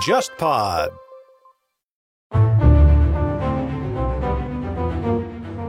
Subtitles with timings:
[0.00, 0.90] JustPod。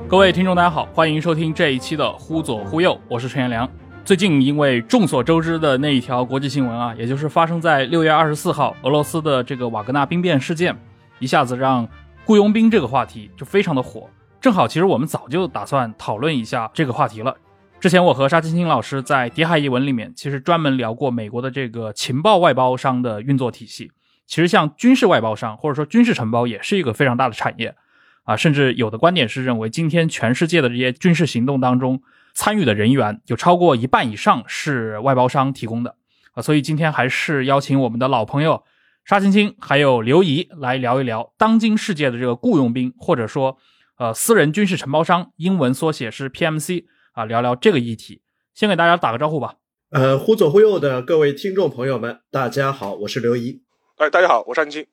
[0.10, 3.70] 各位听众，大家好，欢迎收听这一期的《忽左忽右》，我是陈彦良。
[4.04, 10.78] 最近因为众所周知的那一条国际新闻啊，也就是发生在六月二十四号俄罗斯的这个瓦格纳兵变事件，
[11.20, 11.88] 一下子让
[12.26, 14.10] 雇佣兵这个话题就非常的火。
[14.42, 17.34] 正好，其实我们早就打算讨论一下这个话题了。
[17.80, 23.92] 之前我和沙青青老师在《谍海译文》里面，其实专门聊过美国的这个情报外包商的运作体系。
[24.26, 27.76] 其实像军事外包商或者说军事承包也是一个非常大的产业
[28.24, 32.02] 啊，甚至有的观点是认为，今天全世界的这些军事行动当中
[32.34, 35.96] 参与的人员有超过一半以上是外包商提供的
[36.34, 36.42] 啊。
[36.42, 38.64] 所以今天还是邀请我们的老朋友
[39.04, 43.60] 沙青青还有刘怡来聊一聊当今世界的这个雇佣兵或者说
[44.00, 48.22] 呃私人军事承包商，英文缩写是 PMC 啊，聊聊这个议题。
[48.54, 49.56] 先给大家打个招呼吧。
[49.90, 53.62] 呃，忽左忽右的各位听众朋友们，大家好，我是刘怡。
[53.96, 54.86] 哎，大家好，我是安青。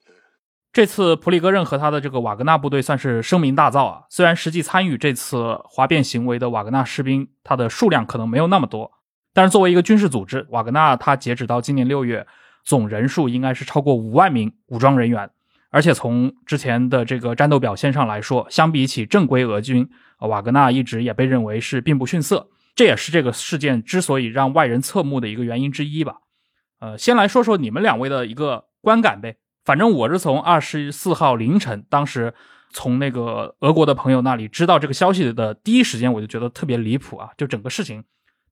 [0.73, 4.05] 这次普里戈任和他的这个瓦格纳部队算是声名大噪啊。
[4.09, 8.93] 虽然实际参与这次哗变行为的瓦格纳士兵，他的数量可能没有那么多，
[9.35, 12.25] 但是作为一个军事组织，瓦格纳他截止到今年六月，
[12.65, 15.29] 总人数应该是超过五万名武装人员。
[15.71, 19.89] 而且从之前的这个战斗表现上来说，相比起正规俄军，
[20.27, 22.49] 瓦格纳一直也被认为是并不逊色。
[22.75, 26.17] 这也是这个事件之所以让外人侧目的一个原因之一吧。
[26.81, 28.67] 呃，先来说说你们两位的一个。
[28.85, 32.35] 观感呗，反正我是从二十四号凌晨，当时
[32.73, 37.31] 从那个俄国的朋友那里知道这个消息的第一时间，我就觉得特别离谱啊！
[37.39, 38.03] 就整个事情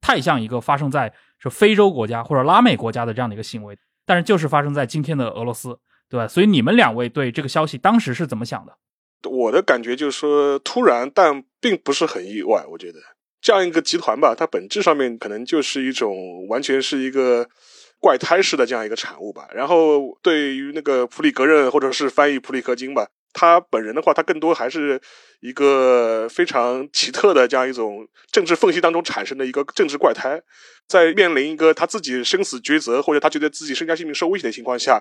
[0.00, 3.76] 太像一个发生在是非洲国家或者拉美国家的这样的一个行为，
[4.06, 5.76] 但是就是发生在今天的俄罗斯，
[6.08, 6.28] 对吧？
[6.28, 8.76] 所以你们两位对这个消息当时是怎么想的？
[9.24, 12.64] 我的感觉就是说突然，但并不是很意外。
[12.70, 12.98] 我觉得
[13.40, 17.48] 这样一个集团吧，它本质上面可能就是一种完全是一个。
[18.02, 19.46] 怪胎式的这样一个产物吧。
[19.52, 24.98] 然后对于那个普里格任或者是翻译普里克金吧，他本人的话，他更多还是
[25.40, 30.40] 一个非常奇特的这样一种政治缝隙当中产生的一个政治怪胎，
[30.88, 34.98] 在面临一个他自己生死抉择或者他觉得自己身家性命受威胁的情况下。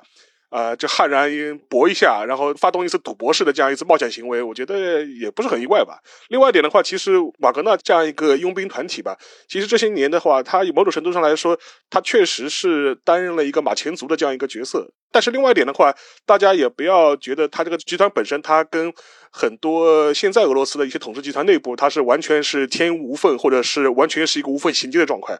[0.49, 1.29] 呃，就悍然
[1.69, 5.99] 搏一下，然后发动一次赌博式的这样一次冒险行为，我觉得也不是很意外吧。
[6.29, 9.17] 另外一点的话，其实瓦格纳这样一个佣兵团体吧，
[9.47, 11.57] 其实这些年的话，他某种程度上来说，
[11.89, 14.89] 他确实是担任了一个马前卒的这样一个角色。
[15.11, 15.93] 但是另外一点的话，
[16.25, 18.93] 大家也不要觉得他这个集团本身，他跟
[19.31, 25.39] 很多现在俄罗斯的一些统治集团内部，它是完全是天无缝，或者是完全是一个无缝衔接的状态。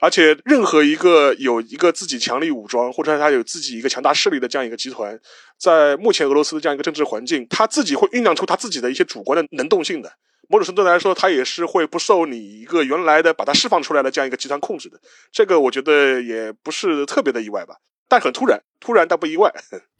[0.00, 5.18] 而且，任何一个有一个自己强力武装，或者他有自己一个强大势力的这样一个集团，
[5.58, 10.12] 在目前俄罗斯的这样一个政治环境，他自己会酝酿出他自己的一些主观的能动性的。
[10.48, 15.00] 某种程度来说，他也是会不受你一个原来的把它释放出来的这样一个集团控制的。
[15.32, 17.76] 这个我觉得也不是特别的意外吧。
[18.08, 19.52] 但很突然，突然但不意外。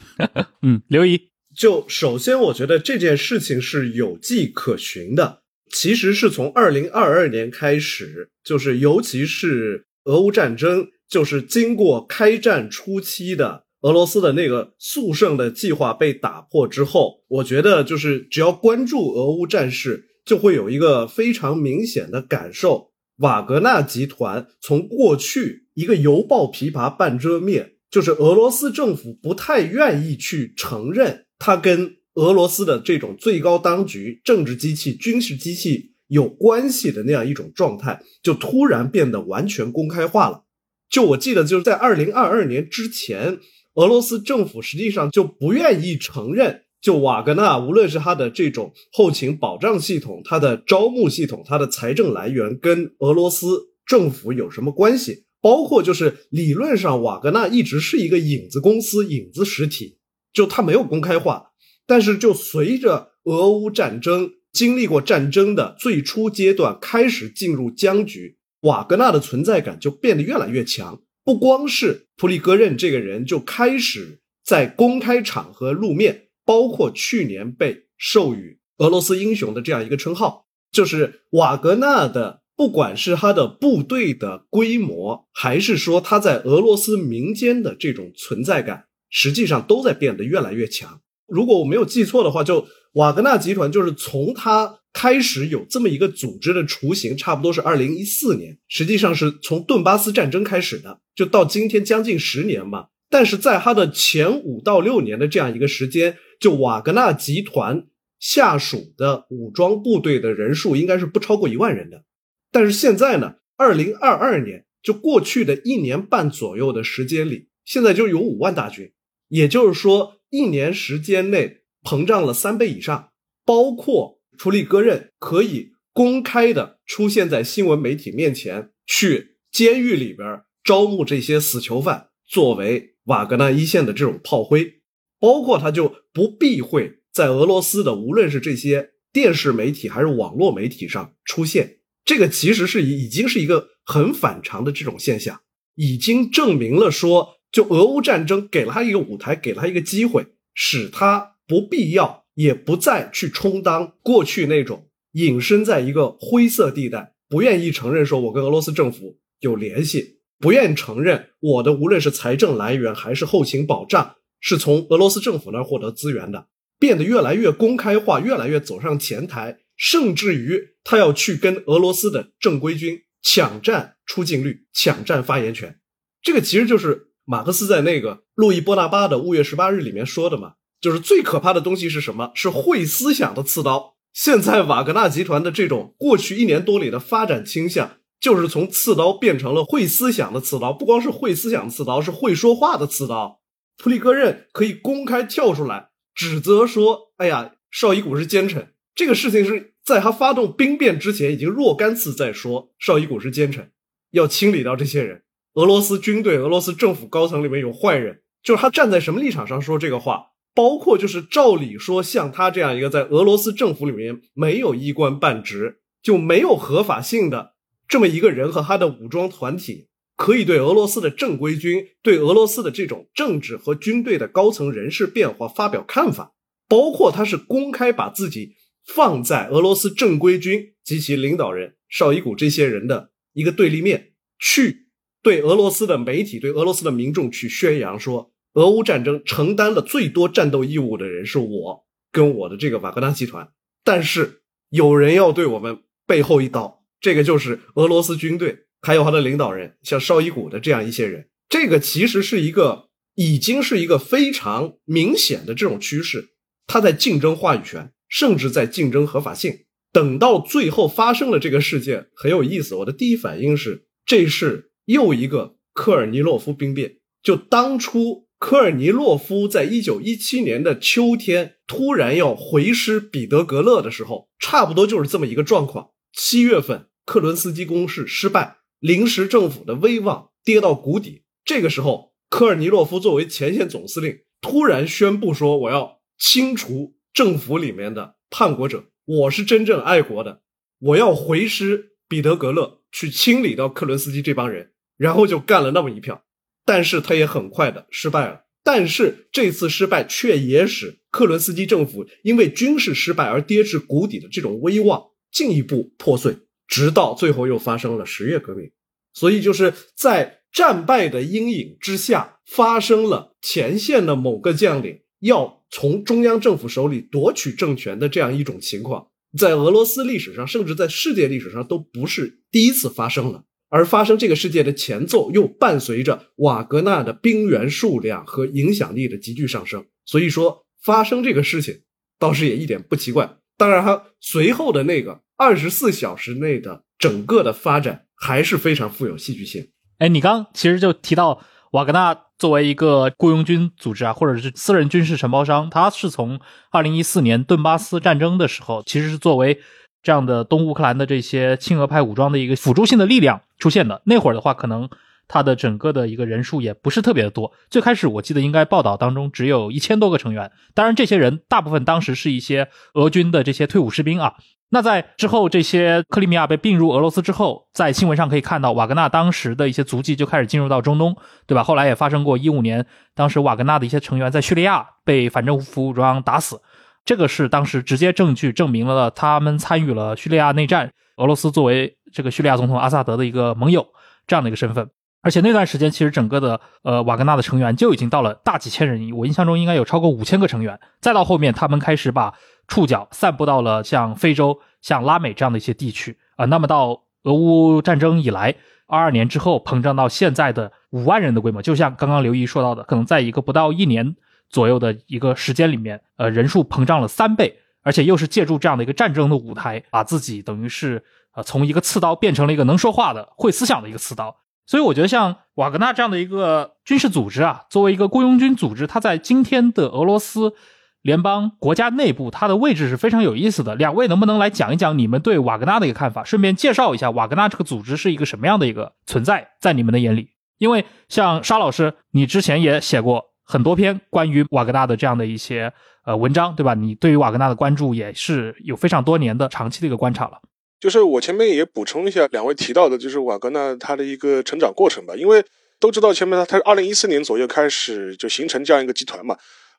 [0.62, 5.42] 嗯，刘怡，就首先我觉得这件事情是有迹可循的。
[5.68, 27.74] 其实是从二零二二年开始，就是尤其是俄乌战争，就是经过开战初期的俄罗斯的那个速胜的计划被打破之后，我觉得就是只要关注俄乌战事，就会有一个非常明显的感受：瓦格纳集团从过去一个犹抱琵琶半遮面。
[27.88, 40.44] 就是俄罗斯政府不太愿意去承认他跟俄罗斯的这种最高当局、政治机器、军事机器有关系的那样一种状态，就突然变得完全公开化了。
[40.88, 43.38] 就我记得，就是在二零二二年之前，
[43.74, 55.24] 俄罗斯政府实际上就不愿意承认，就瓦格纳无论是他的这种后勤保障系统、他的招募系统、他的财政来源跟俄罗斯政府有什么关系。
[55.42, 59.98] 包括就是理论上，瓦格纳一直是一个影子公司、影子实体，
[60.32, 61.52] 就它没有公开化。
[61.86, 71.02] 但是就随着俄乌战争经历过战争的最初阶段开始进入僵局，瓦格纳的存在感就变得越来越强。
[71.22, 82.40] 不光是普里戈任这个人就开始在公开场合露面，包括去年被授予俄罗斯英雄的这样一个称号，就是瓦格纳的。
[82.56, 91.02] 不管是他的部队的规模，还是说他在俄罗斯民间的这种存在感，实际上都在变得越来越强。
[91.26, 102.86] 如果我没有记错的话，就瓦格纳集团就是从他开始有这么一个组织的雏形，差不多是二零一四年，实际上是从顿巴斯战争开始的，就到今天将近十年嘛。
[103.10, 107.86] 但是在他的前五到六年的这样一个时间，就瓦格纳集团
[108.18, 112.02] 下属的武装部队的人数应该是不超过一万人的。
[112.50, 118.90] 但是现在呢，二零二二年就过去的一年半左右的时间里，现在就有五万大军，
[119.28, 123.10] 也就是说，一年时间内膨胀了三倍以上。
[123.44, 134.80] 包括图里戈任可以公开的出现在新闻媒体面前，去监狱里边招募这些死囚犯，作为瓦格纳一线的这种炮灰。
[135.20, 145.40] 包括他就不避讳在俄罗斯的无论是这些电视媒体还是网络媒体上出现，这个其实是已已经是一个很反常的这种现象，
[145.76, 164.16] 已经证明了说，就俄乌战争给了他一个舞台，给了他一个机会，使他不必要也不再去充当过去那种隐身在一个灰色地带，不愿意承认说我跟俄罗斯政府有联系，不愿承认我的无论是财政来源还是后勤保障。
[164.38, 166.48] 是从俄罗斯政府那儿获得资源的，
[166.78, 175.80] 变得越来越公开化，越来越走上前台，甚至于他要去跟俄罗斯的正规军抢占出境率、抢占发言权。
[176.22, 180.52] 这个其实就是马克思在那个《路易波拿巴的五月十八日》里面说的嘛，
[180.86, 182.30] 就是最可怕的东西是什么？
[182.32, 183.96] 是会思想的刺刀。
[184.12, 193.40] 现在瓦格纳集团的这种过去一年多里的发展倾向，就是从刺刀变成了会思想的刺刀，不光是会思想的刺刀，是会说话的刺刀。
[193.76, 203.72] 普里戈任可以公开跳出来指责说：“哎呀，绍伊古是奸臣。”这个事情是在他发动兵变之前已经若干次在说绍伊古是奸臣，
[204.12, 205.24] 要清理掉这些人。
[205.54, 210.26] 俄罗斯军队、俄罗斯政府高层里面有坏人，就是他站在什么立场上说这个话？
[210.56, 217.52] 包括就是照理说，像他这样一个在俄罗斯政府里面没有一官半职、就没有合法性的
[217.86, 219.88] 这么一个人和他的武装团体。
[220.16, 226.32] 可以对俄罗斯的正规军、对俄罗斯的这种政治和军队的高层人事变化发表看法，
[226.66, 234.86] 包括他是公开把自己放在俄罗斯正规军及其领导人绍伊古这些人的一个对立面，去
[235.22, 243.48] 对俄罗斯的媒体、对俄罗斯的民众去宣扬说，俄乌战争承担了最多战斗义务的人是我跟我的这个瓦格纳集团，
[243.84, 248.64] 但是有人要对我们背后一刀，这个就是俄罗斯军队。
[248.82, 256.28] 还有他的领导人，像绍伊古的这样一些人，这个其实是一个已经是一个非常明显的这种趋势。
[256.66, 259.64] 他在竞争话语权，甚至在竞争合法性。
[259.92, 262.76] 等到最后发生了这个事件，很有意思。
[262.76, 266.98] 我的第一反应是，这是又一个科尔尼洛夫兵变。
[267.22, 275.90] 就当初科尔尼洛夫在一九一七年的秋天突然要回师彼得格勒的时候，差不多就是这么一个状况。
[276.12, 278.58] 七月份，克伦斯基攻势失败。
[278.78, 290.42] 临时政府的威望跌到谷底，这个时候，科尔尼洛夫作为前线总司令，突然宣布说：“我要清除政府里面的叛国者，我是真正爱国的，
[290.78, 296.24] 我要回师彼得格勒去清理掉克伦斯基这帮人。”然后就干了那么一票，
[296.66, 298.42] 但是他也很快的失败了。
[298.62, 305.02] 但是这次失败却也使克伦斯基政府因为军事失败而跌至谷底的这种威望
[305.32, 306.36] 进一步破碎。
[306.68, 308.72] 直到最后又发生了十月革命，
[309.14, 319.06] 所以就是在战败的阴影之下，发生了前线的某个将领要从中央政府手里夺取政权的这样一种情况，
[319.38, 323.44] 在俄罗斯历史上，甚至在世界历史上都不是第一次发生了。
[323.68, 331.82] 而发生这个事件的前奏，又伴随着瓦格纳的兵员数量和影响力的急剧上升，所以说发生这个事情
[332.18, 333.36] 倒是也一点不奇怪。
[333.56, 335.20] 当然，他随后的那个。
[335.38, 339.68] 二十四小时内的整个的发展还是非常富有戏剧性。
[339.98, 349.60] 哎，你刚其实就提到瓦格纳作为一个雇佣军组织啊，或者是私人军事承包商，他是从二零一四年顿巴斯战争的时候，其实是作为
[350.06, 354.02] 这样的东乌克兰的这些亲俄派武装的一个辅助性的力量出现的。
[354.04, 354.88] 那会儿的话，可能。
[355.28, 364.34] 他的整个的一个人数也不是特别的多，最开始我记得应该报道当中只有一千多个成员，当然这些人大部分当时是一些俄军的这些退伍士兵啊。
[364.68, 371.64] 那在之后这些克里米亚被并入俄罗斯之后，在新闻上可以看到瓦格纳当时的一些足迹就开始进入到中东，对吧？
[371.64, 372.86] 后来也发生过一五年，
[373.16, 376.60] 当时瓦格纳的一些成员在叙利亚被反政府武装打死，
[377.06, 383.86] 这个是当时直接证据证明了他们参与了叙利亚内战，俄罗斯作为这个叙利亚总统阿萨德的一个盟友
[384.26, 384.90] 这样的一个身份。
[385.22, 390.78] 而且那段时间，其实整个的呃瓦格纳的成员就已经到了大几千人，我印象中应该有超过五千个成员。
[391.00, 392.34] 再到后面，他们开始把
[392.68, 396.44] 触角散布到了像非洲、像拉美这样的一些地区啊。
[396.46, 398.54] 那么到俄乌战争以来，
[398.86, 404.14] 二二年之后膨胀到现在的五万人的规模，就像刚刚刘毅说到的，可能在一个不到一年
[404.48, 414.36] 左右的一个时间里面，呃，人数膨胀了三倍，而且又是借助这样的一个战争的舞台，把自己等于是呃从一个刺刀变成了一个能说话的、会思想的一个刺刀。
[414.66, 420.54] 所以我觉得像瓦格纳这样的一个军事组织啊，作为一个雇佣军组织，它在今天的俄罗斯
[421.02, 423.76] 联邦国家内部，它的位置是非常有意思的。
[423.76, 426.24] 两位能不能来讲一讲你们对瓦格纳的一个看法？
[426.24, 430.30] 顺便介绍一下瓦格纳这个组织是一个什么样的一个存在，在你们的眼里？
[430.58, 435.72] 因为像沙老师，你之前也写过很多篇关于瓦格纳的这样的一些
[436.04, 436.74] 呃文章，对吧？
[436.74, 440.40] 你对于瓦格纳的关注也是有非常多年的长期的一个观察了。
[440.80, 445.14] 就是我前面也补充一下，两位提到的，就是瓦格纳他的一个成长过程吧。
[445.16, 445.42] 因为
[445.78, 449.36] 都知道前面他他二零一四年左右开始就形成这样一个集团嘛，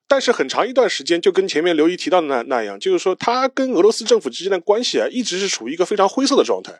[0.08, 6.74] 但是很长一段时间就跟前面刘毅提到的那那样，就是说他跟俄罗斯政府之间的关系啊，一直是处于一个非常灰色的状态。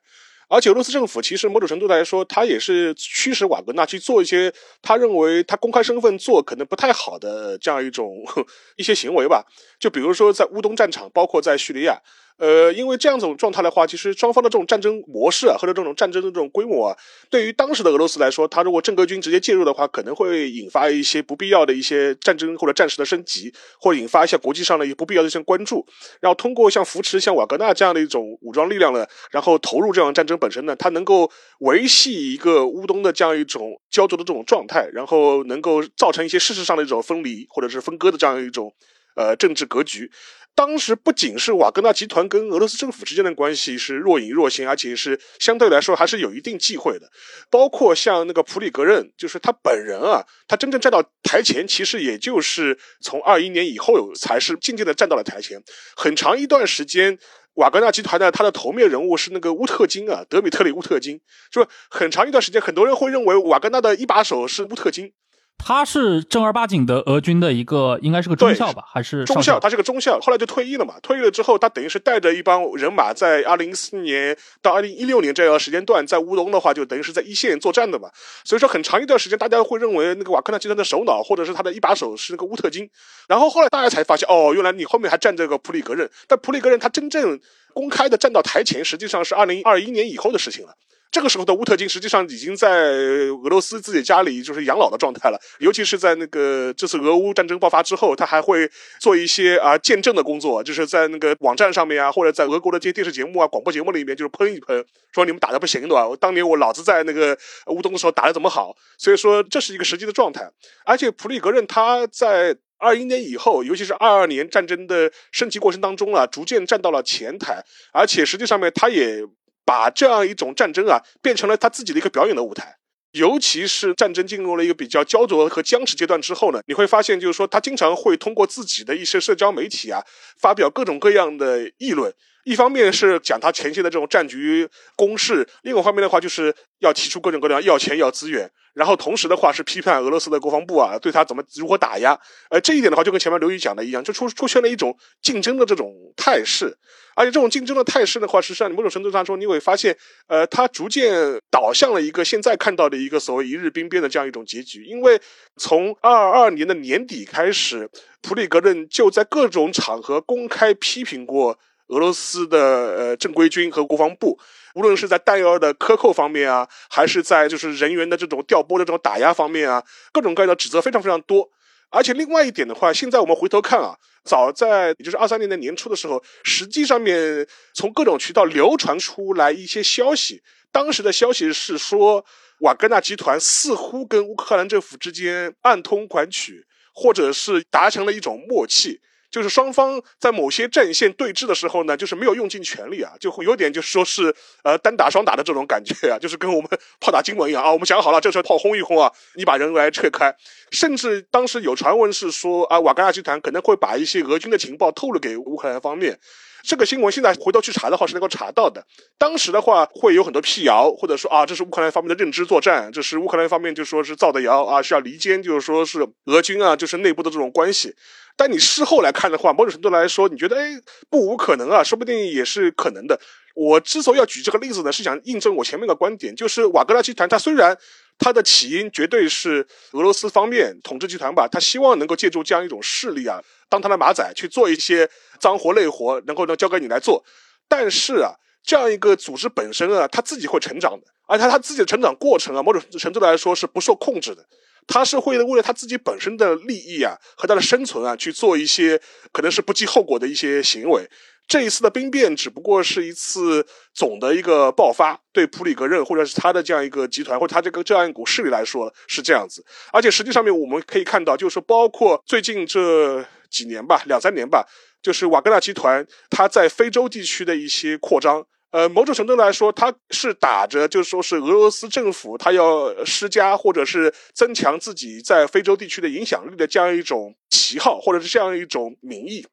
[0.50, 8.24] 而且俄罗斯政府其实某种程度来说，他也是驱使瓦格纳去做一些他认为他公开身份做可能不太好的这样一种
[8.78, 9.46] 一些行为吧。
[9.80, 12.02] 就比如说在乌东战场，包括在叙利亚。
[12.38, 16.98] 呃，因为这样一种状态的话，其实双方的这种战争模式啊，或者这种战争的这种规模啊，
[17.32, 25.84] 对于当时的俄罗斯来说，他如果正规军直接介入的话，可能会引发一些不必要的一些战争或者战事的升级，或引发一些国际上的一些不必要的一些关注。
[26.22, 31.32] 然后通过像扶持像瓦格纳这样的一种武装力量呢，然后投入这样战争本身呢，它能够
[31.62, 38.72] 维系一个乌东的这样一种焦灼的这种状态，然后能够造成一些事实上的一种分离或者是分割的这样一种
[39.18, 40.10] 呃政治格局。
[40.56, 47.08] 当时不仅是瓦格纳集团跟俄罗斯政府之间的关系是若隐若现，而且是相对来说还是有一定忌讳的。
[47.52, 55.62] 包括像那个普里格任，就是他本人啊，他真正站到台前，其实也就是从二一年以后才是渐渐的站到了台前。
[55.96, 57.20] 很长一段时间，
[57.54, 61.22] 瓦格纳集团的他的头面人物是那个乌特金啊，德米特里乌特金，
[61.52, 65.14] 就很长一段时间，很多人会认为瓦格纳的一把手是乌特金。
[65.58, 69.60] 他是正儿八经的俄军的一个，应该是个中校吧，还是中校？
[69.60, 70.94] 他是个中校，后来就退役了嘛。
[71.02, 78.10] 退役了之后，他等于是带着一帮人马，在二零一四年到二零一六年这个时间段，在乌东的话，就等于是在一线作战的嘛。
[78.46, 82.90] 所以说，很长一段时间，大家会认为那个瓦克纳集团的首脑或者是他的一把手是那个乌特金。
[83.28, 86.10] 然后后来大家才发现，哦，原来你后面还站着个普里格任。
[86.28, 87.38] 但普里格任他真正
[87.74, 90.74] 公开的站到台前，实际上是二零二一年以后的事情了。
[91.18, 98.70] 这个时候的乌特金实际上已经在俄罗斯自己家里就是养老的状态了， 尤其是在那个这次俄乌战争爆发之后，他还会
[99.00, 106.08] 做一些啊见证的工作，就是在那个网站上面啊，或者在俄国的这些电视节目啊、广播节目里面，就是喷一喷，说你们打的不行对吧？
[106.22, 107.36] 当年我老子在那个
[107.72, 108.76] 乌东的时候打的怎么好？
[109.00, 110.48] 所以说这是一个实际的状态。
[110.86, 119.24] 而且普里格任他在二一年以后，尤其是二二年战争的升级过程当中啊，逐渐站到了前台，而且实际上面他也。
[119.68, 122.78] 把这样一种战争啊，变成了他自己的一个表演的舞台。
[123.12, 130.02] 尤其是战争进入了一个比较焦灼和僵持阶段之后呢，你会发现，就是说他经常会通过自己的一些社交媒体啊，
[130.40, 132.14] 发表各种各样的议论。
[132.48, 142.18] 一方面是讲他前线的这种战局攻势，另一方面的话就是要提出各种各样要钱要资源，然后同时的话是批判俄罗斯的国防部啊，对他怎么如何打压。
[142.50, 146.74] 呃，这一点的话就跟前面刘宇讲的一样，就出出现了一种竞争的这种态势，
[147.18, 149.94] 而且这种竞争的态势的话，实际上某种程度上说，你会发现，
[150.28, 151.14] 呃，他逐渐
[151.52, 154.86] 导向了一个现在看到的一个所谓一日兵变的这样一种结局。
[154.86, 155.20] 因为
[155.58, 157.90] 从二二年的年底开始，
[158.22, 161.60] 普里格任就在各种场合公开批评过。
[161.88, 164.40] 俄罗斯的呃正规军和国防部，
[164.76, 171.50] 无论是在弹药的克扣方面啊，还是在就是人员的这种调拨的这种打压方面啊，各种各样的指责非常非常多。
[171.90, 182.26] 而且另外一点的话，现在我们回头看啊，早在也就是二三年的年初的时候，实际上面从各种渠道流传出来一些消息，当时的消息是说，
[182.60, 189.00] 瓦格纳集团似乎跟乌克兰政府之间暗通款曲，或者是达成了一种默契。
[189.30, 196.70] 就是双方在某些战线对峙的时候呢，就是没有用尽全力啊，就会有点就是说是呃单打双打的这种感觉啊，就是跟我们
[197.00, 200.34] 炮打金门一样啊，我们想好了这时候炮轰一轰啊，你把人来撤开。
[200.72, 206.20] 甚至当时有传闻是说啊，瓦格纳集团可能会把一些俄军的情报透露给乌克兰方面。
[206.68, 208.86] 这个新闻现在回头去查的话是能够查到的。
[209.18, 217.96] 当时的话会有很多辟谣，或者说啊，这是乌克兰方面的认知作战，这是乌克兰方面就说是造的谣啊，需要离间，就是说是俄军啊，就是内部的这种关系。
[218.36, 220.78] 但你事后来看的话，某种程度来说，你觉得哎，
[221.10, 223.18] 不无可能啊，说不定也是可能的。
[223.56, 227.76] 我之所以要举这个例子呢，是想印证我前面的观点，就是瓦格纳集团，它虽然
[228.20, 235.10] 它的起因绝对是俄罗斯方面统治集团吧，他希望能够借助这样一种势力啊，当他的马仔去做一些
[235.40, 237.24] 脏活累活，能够呢交给你来做。
[237.68, 238.34] 但是啊，
[238.64, 244.46] 这样一个组织本身啊，他自己会成长的，而且他自己的成长过程啊，某种程度来说是不受控制的。
[244.88, 248.98] 他是会为了他自己本身的利益啊和他的生存啊去做一些
[249.34, 251.06] 可能是不计后果的一些行为，
[251.46, 259.62] 这一次的兵变只不过是一次总的一个爆发，对普里格任或者是他的这样一个集团或者他这个这样一股势力来说是这样子。
[259.92, 264.66] 而且实际上面我们可以看到，就是包括最近这几年吧，两三年吧，
[265.02, 268.46] 就是瓦格纳集团它在非洲地区的一些扩张。
[268.72, 279.48] 呃，某种程度来说，它是打着就是说是俄罗斯政府它要施加或者是增强自己在非洲地区的影响力的这样一种旗号，或者是这样一种名义。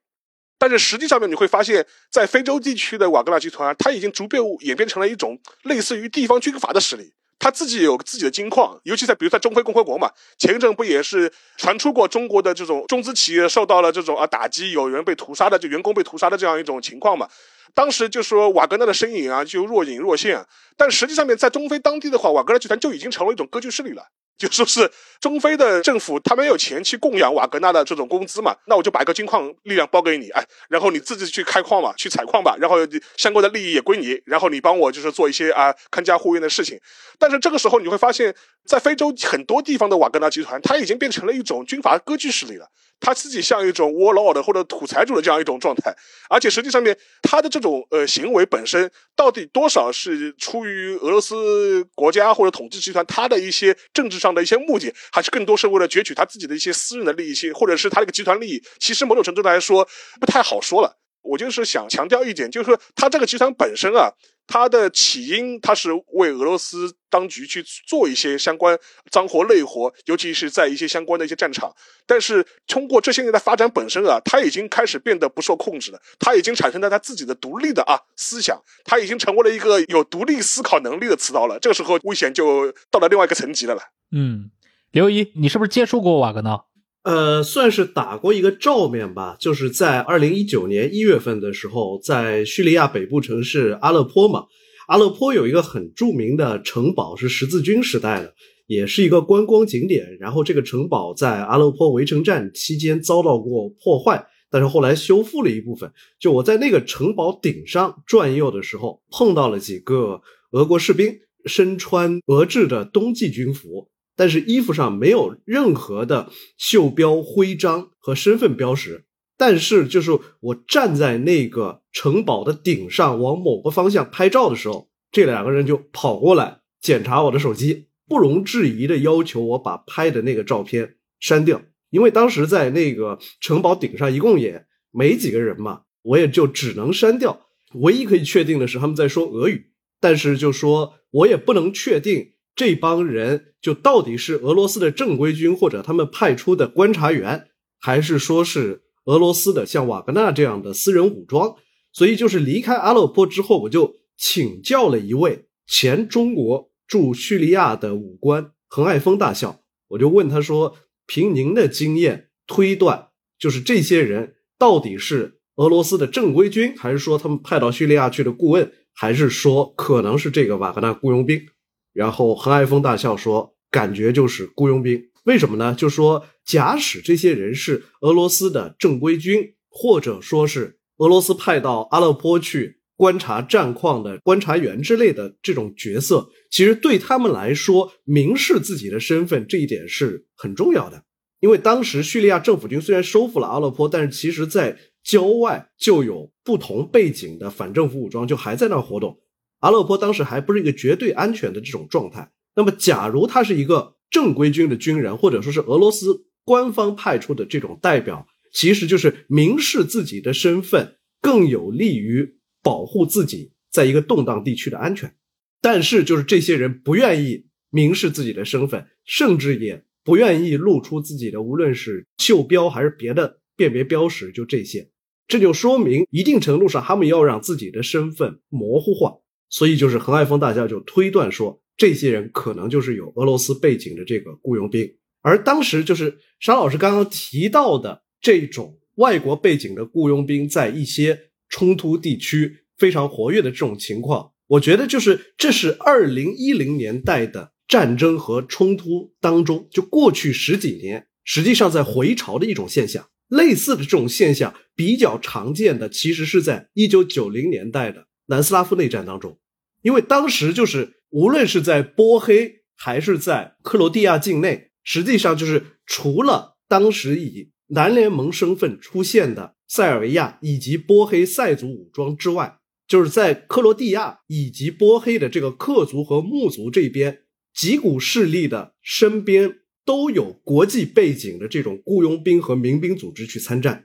[0.59, 7.13] 但是实际上面你会发现，在非洲地区的瓦格纳集团，它已经逐步演变成了一种类似于地方军阀的势力。
[7.39, 17.29] 他自己有自己的金矿，尤其在比如在中非共和国嘛，前一阵不也是传出过中国的这种中资企业受到了这种啊打击，有人被屠杀的，就员工被屠杀的这样一种情况嘛？
[17.75, 20.47] 当时就说瓦格纳的身影啊，就若隐若现。
[20.77, 24.07] 但实际上面在中非当地的话，瓦格纳集团就已经成为一种割据势力了。
[24.37, 32.77] 就说是中非的政府，他没有钱去供养瓦格纳的这种工资嘛，那我就把一个金矿力量包给你，哎，然后你自己去开矿嘛，去采矿吧，然后
[33.17, 36.79] 相关的利益也归你，然后你帮我就是做一些啊看家护院的事情。
[37.19, 38.35] 但是这个时候你会发现，
[38.67, 42.69] 在非洲很多地方的瓦格纳集团，它已经变成了一种军阀割据势力了。
[43.05, 45.95] 他自己像一种窝囊的或者土财主的这样一种状态，
[46.31, 58.63] 而且实际上面他的这种呃行为本身到底多少是出于俄罗斯国家或者统治集团他的一些政治上的一些目的，还是更多是为了攫取他自己的一些私人的利益，或者是他这个集团利益？
[58.81, 59.87] 其实某种程度来说
[60.19, 60.97] 不太好说了。
[61.25, 64.13] 我就是想强调一点，就是说他这个集团本身啊。
[64.47, 68.79] 它的起因，它是为俄罗斯当局去做一些相关
[69.11, 71.75] 脏活累活，尤其是在一些相关的一些战场。
[72.07, 75.99] 但是通过这些年的发展本身啊，它已经开始变得不受控制了。
[76.19, 81.59] 它已经产生了它自己的独立的啊思想，它已经成为了一个有独立思考能力的刺刀了。
[81.59, 83.81] 这个时候危险就到了另外一个层级了了。
[84.13, 84.51] 嗯，
[84.91, 86.65] 刘一，你是不是接触过瓦格纳？
[87.05, 94.47] 呃，算是打过一个照面吧，就是在二零一九年一月份的时候，在叙利亚北部城市阿勒颇嘛。
[94.87, 98.35] 阿勒颇有一个很著名的城堡，是十字军时代的，
[98.67, 100.17] 也是一个观光景点。
[100.19, 105.93] 然后这个城堡在阿勒颇围城战期间遭到过破坏，但是后来修复了一部分。
[106.19, 113.89] 就我在那个城堡顶上转悠的时候，碰到了几个俄国士兵，身穿俄制的冬季军服。
[114.17, 119.07] 但是衣服上没有任何的袖标、徽章和身份标识。
[119.37, 131.61] 但是，就是我站在那个城堡的顶上，往某个方向拍照的时候，这两个人就跑过来检查我的手机，不容置疑的要求我把拍的那个照片删掉。
[131.91, 137.47] 因为当时在那个城堡顶上一共也没几个人嘛，我也就只能删掉。
[137.75, 142.34] 唯一可以确定的是他们在说俄语，但是就说我也不能确定。
[142.57, 147.49] 这帮人就到底是俄罗斯的正规军，或者他们派出的观察员，
[147.81, 151.57] 还是说是俄罗斯的像瓦格纳这样的私人武装？
[151.93, 171.47] 所以就是离开阿勒颇之后，我就请教了一位前中国驻叙利亚的武官恒爱峰大校，我就问他说：“凭您的经验推断，就是这些人到底是俄罗斯的正规军，还是说他们派到叙利亚去的顾问，还是说可能是这个瓦格纳雇佣兵？”
[171.95, 175.75] 然后何爱峰大笑说：“感觉就是雇佣兵，为什么呢？
[175.75, 191.05] 就说假使这些人是俄罗斯的正规军，或者说是俄罗斯派到阿勒颇去观察战况的观察员之类的这种角色，其实对他们来说，明示自己的身份这一点是很重要的。
[191.41, 199.19] 因为当时叙利亚政府军虽然收复了阿勒颇，但是其实在郊外就有不同背景的反政府武装就还在那活动。”
[199.65, 202.31] 阿勒颇当时还不是一个绝对安全的这种状态。
[202.55, 215.15] 那么，假如他是一个正规军的军人，或者说是俄罗斯官方派出的这种代表，其实就是明示自己的身份，更有利于保护自己在一个动荡地区的安全。
[215.63, 224.91] 但是，就是这些人不愿意明示自己的身份，甚至也不愿意露出自己的无论是袖标还是别的辨别标识，就这些，
[225.27, 229.15] 这就说明一定程度上他们要让自己的身份模糊化。
[229.57, 234.93] 所以，就是恒爱峰大校就推断说，这些人可能就是有俄罗斯背景的这个雇佣兵。
[235.23, 241.17] 而当时，就是沙老师刚刚提到的这种外国背景的雇佣兵，在一些
[241.49, 253.09] 冲突地区非常活跃的这种情况，我觉得就是这是二零一零年代的战争和冲突当中，就过去十几年，实际上在回潮的一种现象。
[253.29, 258.09] 类似的这种现象比较常见的，其实是在一九九零年代的。
[258.27, 259.39] 南斯拉夫内战当中，
[259.85, 272.57] 因为当时就是无论是在波黑还是在克罗地亚境内，实际上就是除了当时以南联盟身份出现的塞尔维亚以及波黑塞族武装之外，
[272.89, 277.21] 就是在克罗地亚以及波黑的这个克族和穆族这边，
[277.55, 283.85] 几股势力的身边都有国际背景的这种雇佣兵和民兵组织去参战，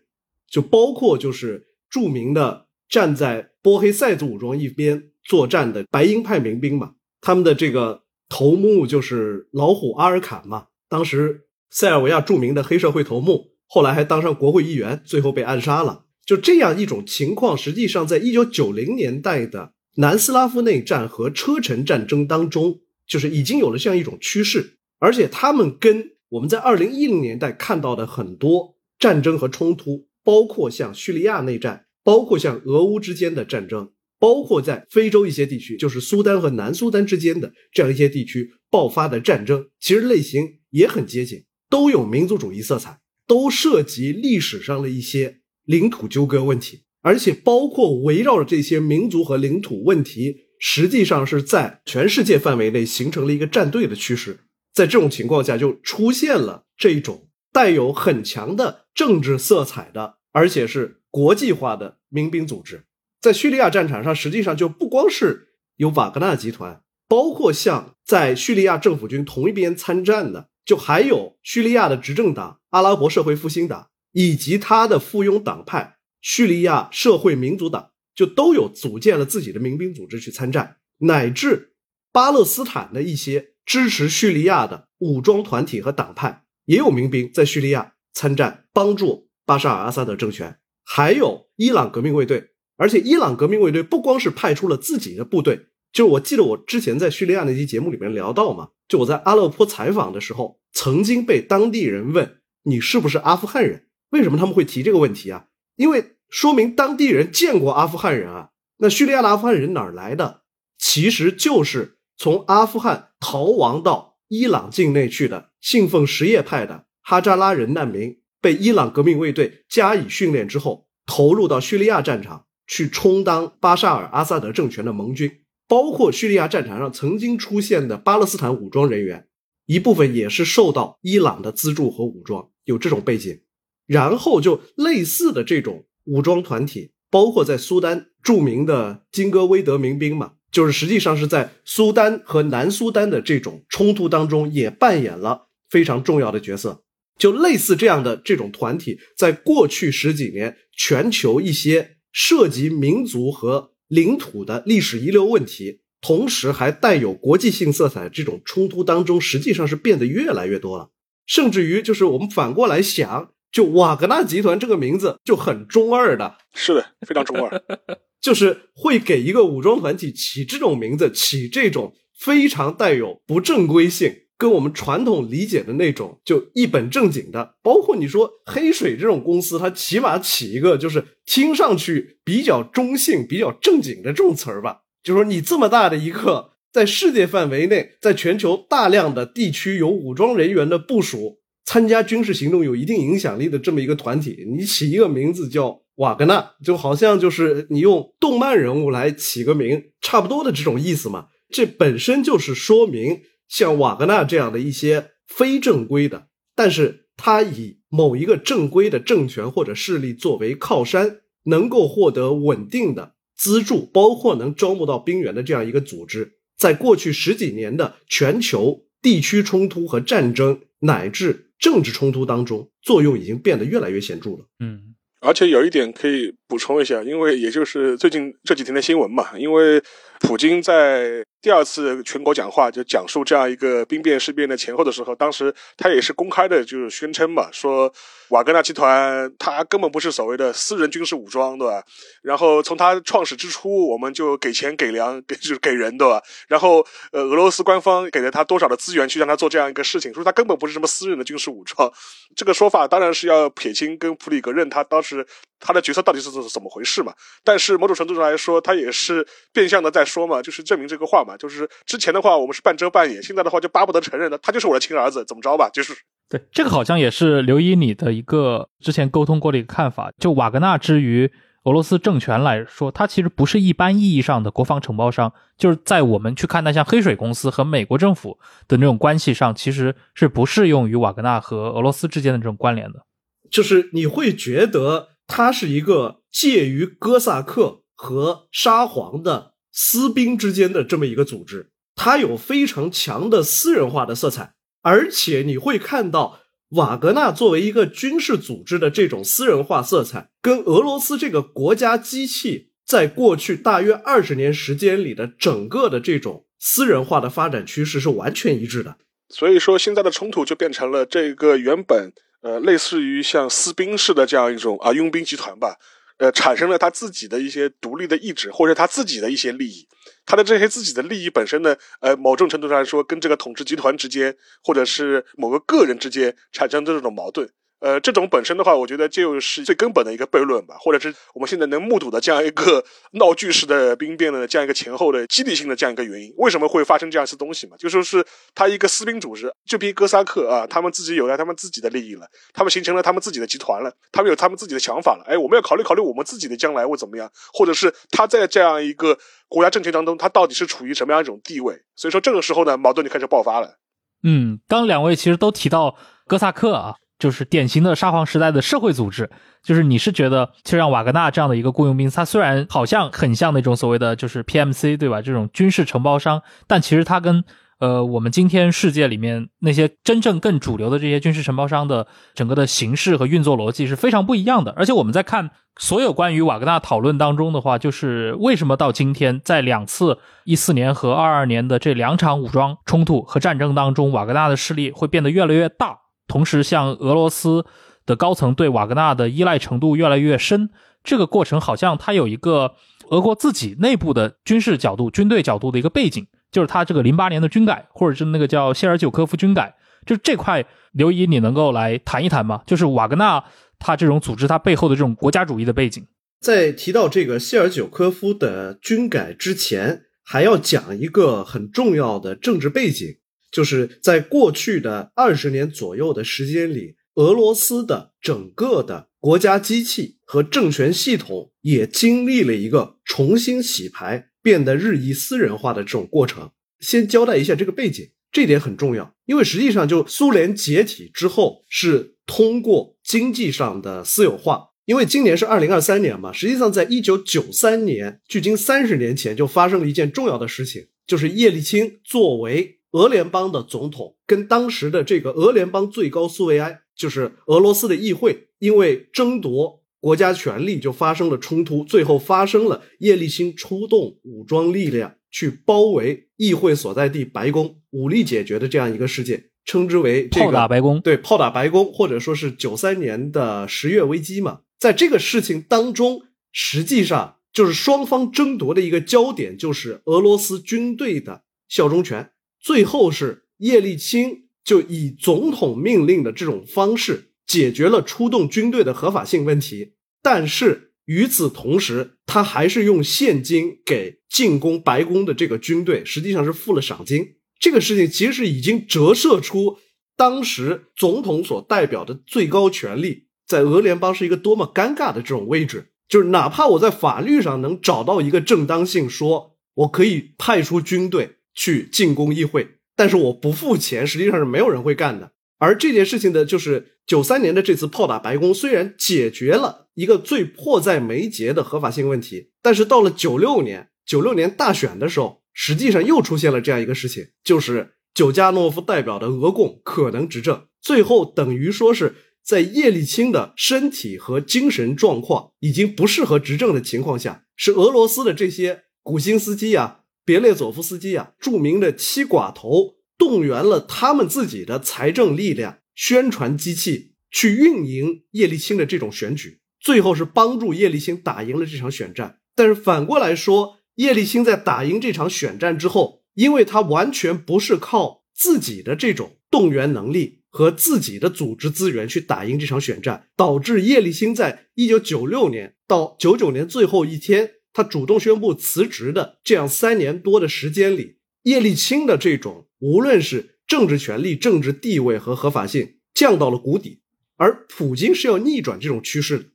[0.49, 13.51] 就包括就是著名的站在波黑塞族武装一边作战的白鹰派民兵嘛，他们的这个头目就是老虎阿尔坎嘛，当时塞尔维亚著名的黑社会头目。
[13.71, 16.05] 后来还当上国会议员，最后被暗杀了。
[16.25, 24.77] 就这样一种情况，实际上在一九九零年代的南斯拉夫内战和车臣战争当中，就是已经有了这样一种趋势。
[24.97, 42.99] 而且他们跟我们在二零一零年代看到的很多战争和冲突，包括像叙利亚内战，包括像俄乌之间的战争，包括在非洲一些地区，就是苏丹和南苏丹之间的这样一些地区爆发的战争，其实类型也很接近，都有民族主义色彩。
[43.27, 54.39] 都涉及历史上的一些领土纠葛问题，而且包括围绕着这些民族和领土问题，实际上是在全世界范围内形成了一个站队的趋势。
[54.73, 62.85] 在这种情况下，就出现了这种带有很强的政治色彩的，而且是国际化的民兵组织。
[63.21, 70.49] 在叙利亚战场上，实际上就不光是有瓦格纳集团，包括像在叙利亚政府军同一边参战的。
[70.65, 81.73] 就还有叙利亚的执政党阿拉伯社会复兴党，以及他的附庸党派叙利亚社会民主党，就都有组建了自己的民兵组织去参战，乃至
[82.11, 90.59] 巴勒斯坦的一些支持叙利亚的武装团体和党派也有民兵在叙利亚参战，帮助巴沙尔阿萨德政权。
[90.85, 95.67] 还有伊朗革命卫队，而且伊朗革命卫队不光是派出了自己的部队。
[95.91, 103.87] 就我记得我之前在叙利亚那期节目里面聊到嘛，就我在阿勒颇采访的时候，曾经被当地人问你是不是阿富汗人？
[104.11, 105.47] 为什么他们会提这个问题啊？
[105.75, 108.49] 因为说明当地人见过阿富汗人啊。
[108.77, 110.43] 那叙利亚的阿富汗人哪儿来的？
[110.77, 125.29] 其实就是从阿富汗逃亡到伊朗境内去的信奉什叶派的哈扎拉人难民，被伊朗革命卫队加以训练之后，投入到叙利亚战场去充当巴沙尔阿萨德政权的盟军。
[125.67, 129.27] 包括叙利亚战场上曾经出现的巴勒斯坦武装人员，
[129.67, 133.41] 一部分也是受到伊朗的资助和武装，有这种背景。
[133.85, 146.83] 然后就类似的这种武装团体，包括在苏丹著名的金戈威德民兵嘛，就是实际上是在苏丹和南苏丹的这种冲突当中也扮演了非常重要的角色。
[147.19, 160.91] 就类似这样的这种团体，在过去十几年，全球一些涉及民族和领土的历史遗留问题，同时还带有国际性色彩，这种冲突当中，实际上是变得越来越多了。
[161.25, 167.61] 甚至于，就是我们反过来想，就瓦格纳集团这个名字就很中二的，是的，非常中二，
[168.19, 174.13] 就是会给一个武装团体起这种名字，起这种非常带有不正规性。
[174.39, 184.83] 跟我们传统理解的那种就一本正经的，包括你说黑水这种公司，它起码起一个就是听上去比较中性、比较正经的这种词儿吧。
[185.03, 201.25] 就说你这么大的一个在世界范围内，在全球大量的地区有武装人员的部署、参加军事行动有一定影响力的这么一个团体，你起一个名字叫瓦格纳，就好像就是你用动漫人物来起个名，差不多的这种意思嘛。
[201.49, 203.19] 这本身就是说明。
[203.49, 224.45] 像瓦格纳这样的一些非正规的，但是他以某一个正规的政权或者势力作为靠山，能够获得稳定的资助，包括能招募到兵员的这样一个组织，在过去十几年的全球地区冲突和战争乃至政治冲突当中，作用已经变得越来越显著了。
[224.59, 229.81] 嗯，而且有一点可以补充一下，因为也就是最近这几天的新闻嘛，因为
[230.19, 231.23] 普京在。
[231.41, 237.93] 第二次全国讲话就讲述这样一个兵变事变的前后的时候，当时他也是公开的，就是宣称嘛，说
[238.29, 241.83] 瓦格纳集团他根本不是所谓的私人军事武装，对吧？
[242.21, 246.21] 然后从他创始之初，我们就给钱给粮给 就是给人，对吧？
[246.47, 251.91] 然后呃，俄罗斯官方给了他多少的资源去让他做这样一个事情，说他根本不是什么私人的军事武装。
[252.35, 255.25] 这个说法当然是要撇清跟普里格任他当时
[255.59, 257.13] 他的角色到底是怎么回事嘛。
[257.43, 261.35] 但是某种程度上来说，他也是变相的在说嘛，就是证明这个话嘛。
[261.35, 265.69] 就是之前的话，我们是半遮半掩；现在的话，就巴不得承认的，他就是我的亲儿子，怎么着吧？
[265.73, 265.97] 就是
[266.29, 270.11] 对这个好像也是刘一你的一个之前沟通过的一个看法。
[270.19, 271.31] 就瓦格纳之于
[271.63, 278.37] 俄罗斯政权来说，它其实不是一般意义上的国防承包商，就是在我们去看那像黑水公司和美国政府
[278.67, 283.05] 的那种关系上，其实是不适用于瓦格纳和俄罗斯之间的这种关联的。
[283.51, 308.97] 就是你会觉得他是一个介于哥萨克和沙皇的私兵之间的这么一个组织，它有非常强的私人化的色彩，而且你会看到瓦格纳作为一个军事组织的这种私人化色彩，跟俄罗斯这个国家机器在过去大约二十年时间里的整个的这种私人化的发展趋势是完全一致的。
[309.29, 312.11] 所以说，现在的冲突就变成了这个原本
[312.41, 315.75] 呃类似于像私兵式的这样一种啊佣兵集团吧，
[316.17, 319.87] 呃，产生了他自己的一些独立的意志，或者他自己的一些利益。
[320.29, 327.49] 他的这些自己的利益本身呢，呃，某种程度上来说，跟这个统治集团之间，或者是某个个人之间产生的这种矛盾。
[327.79, 336.33] 呃，这种本身的话，我觉得就是最根本的一个悖论吧，或者是我们现在能目睹的这样一个 闹剧式的兵变的这样一个前后的激励性的这样一个原因。
[336.37, 337.77] 为什么会发生这样一次东西嘛？
[337.77, 345.23] 就说是他一个私兵组织，这批哥萨克啊，他们自己有了他们自己的利益了，他们形成了他们自己的集团了，他们有他们自己的想法了。
[345.25, 351.81] 哎，我们要考虑考虑我们自己的将来会怎么样，或者是他在这样一个国家政权当中，他到底是处于什么样一种地位？
[351.95, 353.77] 所以说这个时候呢，矛盾就开始爆发了。
[354.23, 355.95] 嗯，刚两位其实都提到
[356.27, 356.95] 哥萨克啊。
[357.19, 359.29] 就是典型的沙皇时代的社会组织，
[359.61, 365.21] 就是你是觉得，就像瓦格纳这样的一个雇佣兵，他虽然好像很像那种所谓的就是 PMC 对吧？
[365.21, 367.43] 这种军事承包商，但其实他跟
[367.79, 374.71] 呃我们今天世界里面那些真正更主流的这些军事承包商的整个的形式和运作逻辑是非常不一样的。
[374.77, 385.97] 而且我们在看所有关于瓦格纳讨论当中的话，就是为什么到今天，在两次一四年和二二年的这两场武装冲突和战争当中，瓦格纳的势力会变得越来越大。
[386.29, 387.65] 同时，像俄罗斯
[388.05, 390.69] 的高层对瓦格纳的依赖程度越来越深，
[391.03, 392.75] 这个过程好像它有一个
[393.09, 402.61] 俄国自己内部的军事角度、军队角度的一个背景，就是他这个零八年的军改，或者是那个叫谢尔久科夫军改，就这块，刘怡你能够来谈一谈吗？
[402.65, 403.43] 就是瓦格纳
[403.79, 406.05] 他这种组织，它背后的这种国家主义的背景。
[406.39, 413.07] 在提到这个谢尔久科夫的军改之前，还要讲一个很重要的政治背景。
[413.51, 426.51] 就是在过去的二十年左右的时间里，俄罗斯的整个的国家机器和政权系统也经历了一个重新洗牌、变得日益私人化的这种过程。
[426.79, 434.67] 先交代一下这个背景，这点很重要，因为实际上就苏联解体之后是通过经济上的私有化。
[434.85, 442.78] 因为今年是二零二三年嘛，实际上在一九九三年，距今三十年前就发生了一件重要的事情，就是叶利钦作为。
[442.91, 460.99] 俄联邦的总统跟当时的这个俄联邦最高苏维埃，就是俄罗斯的议会，因为争夺国家权力就发生了冲突，最后发生了叶利钦出动武装力量去包围议会所在地白宫，武力解决的这样一个事件，称之为炮打白宫。
[461.01, 464.61] 对，炮打白宫，或者说是九三年的十月危机嘛。
[464.79, 472.31] 在这个事情当中，实际上就是双方争夺的一个焦点，就是俄罗斯军队的效忠权。
[472.61, 487.37] 最后是叶利钦就以总统命令的这种方式解决了出动军队的合法性问题，但是与此同时，他还是用现金给进攻白宫的这个军队，实际上是付了赏金。
[487.59, 489.79] 这个事情其实是已经折射出
[490.15, 501.37] 当时总统所代表的最高权力在俄联邦是一个多么尴尬的这种位置，就是哪怕我在法律上能找到一个正当性，说我可以派出军队。
[501.59, 505.33] 去进攻议会，但是我不付钱，实际上是没有人会干的。
[505.57, 529.98] 而这件事情的，就是九三年的这次炮打白宫，虽然解决了一个最迫在眉睫的合法性问题，但是到了九六年，九六年大选的时候，实际上又出现了这样一个事情，就是久加诺夫代表的俄共可能执政，最后等于说是在叶利钦的身体和精神状况已经不适合执政的情况下，是俄罗斯的这些古新斯基啊。
[530.29, 542.37] 别列佐夫斯基啊，著名的七寡头动员了他们自己的财政力量、宣传机器去运营叶利钦的这种选举，最后是帮助叶利钦打赢了这场选战。
[542.55, 557.53] 但是反过来说，叶利钦在打赢这场选战之后，因为他完全不是靠自己的这种动员能力和自己的组织资源去打赢这场选战，导致叶利钦在一九九六年到九九年最后一天。
[557.79, 566.99] 他主动宣布辞职的这样三年多的时间里，叶利钦的这种无论是政治权力、政治地位和合法性降到了谷底，
[567.37, 569.45] 而普京是要逆转这种趋势的，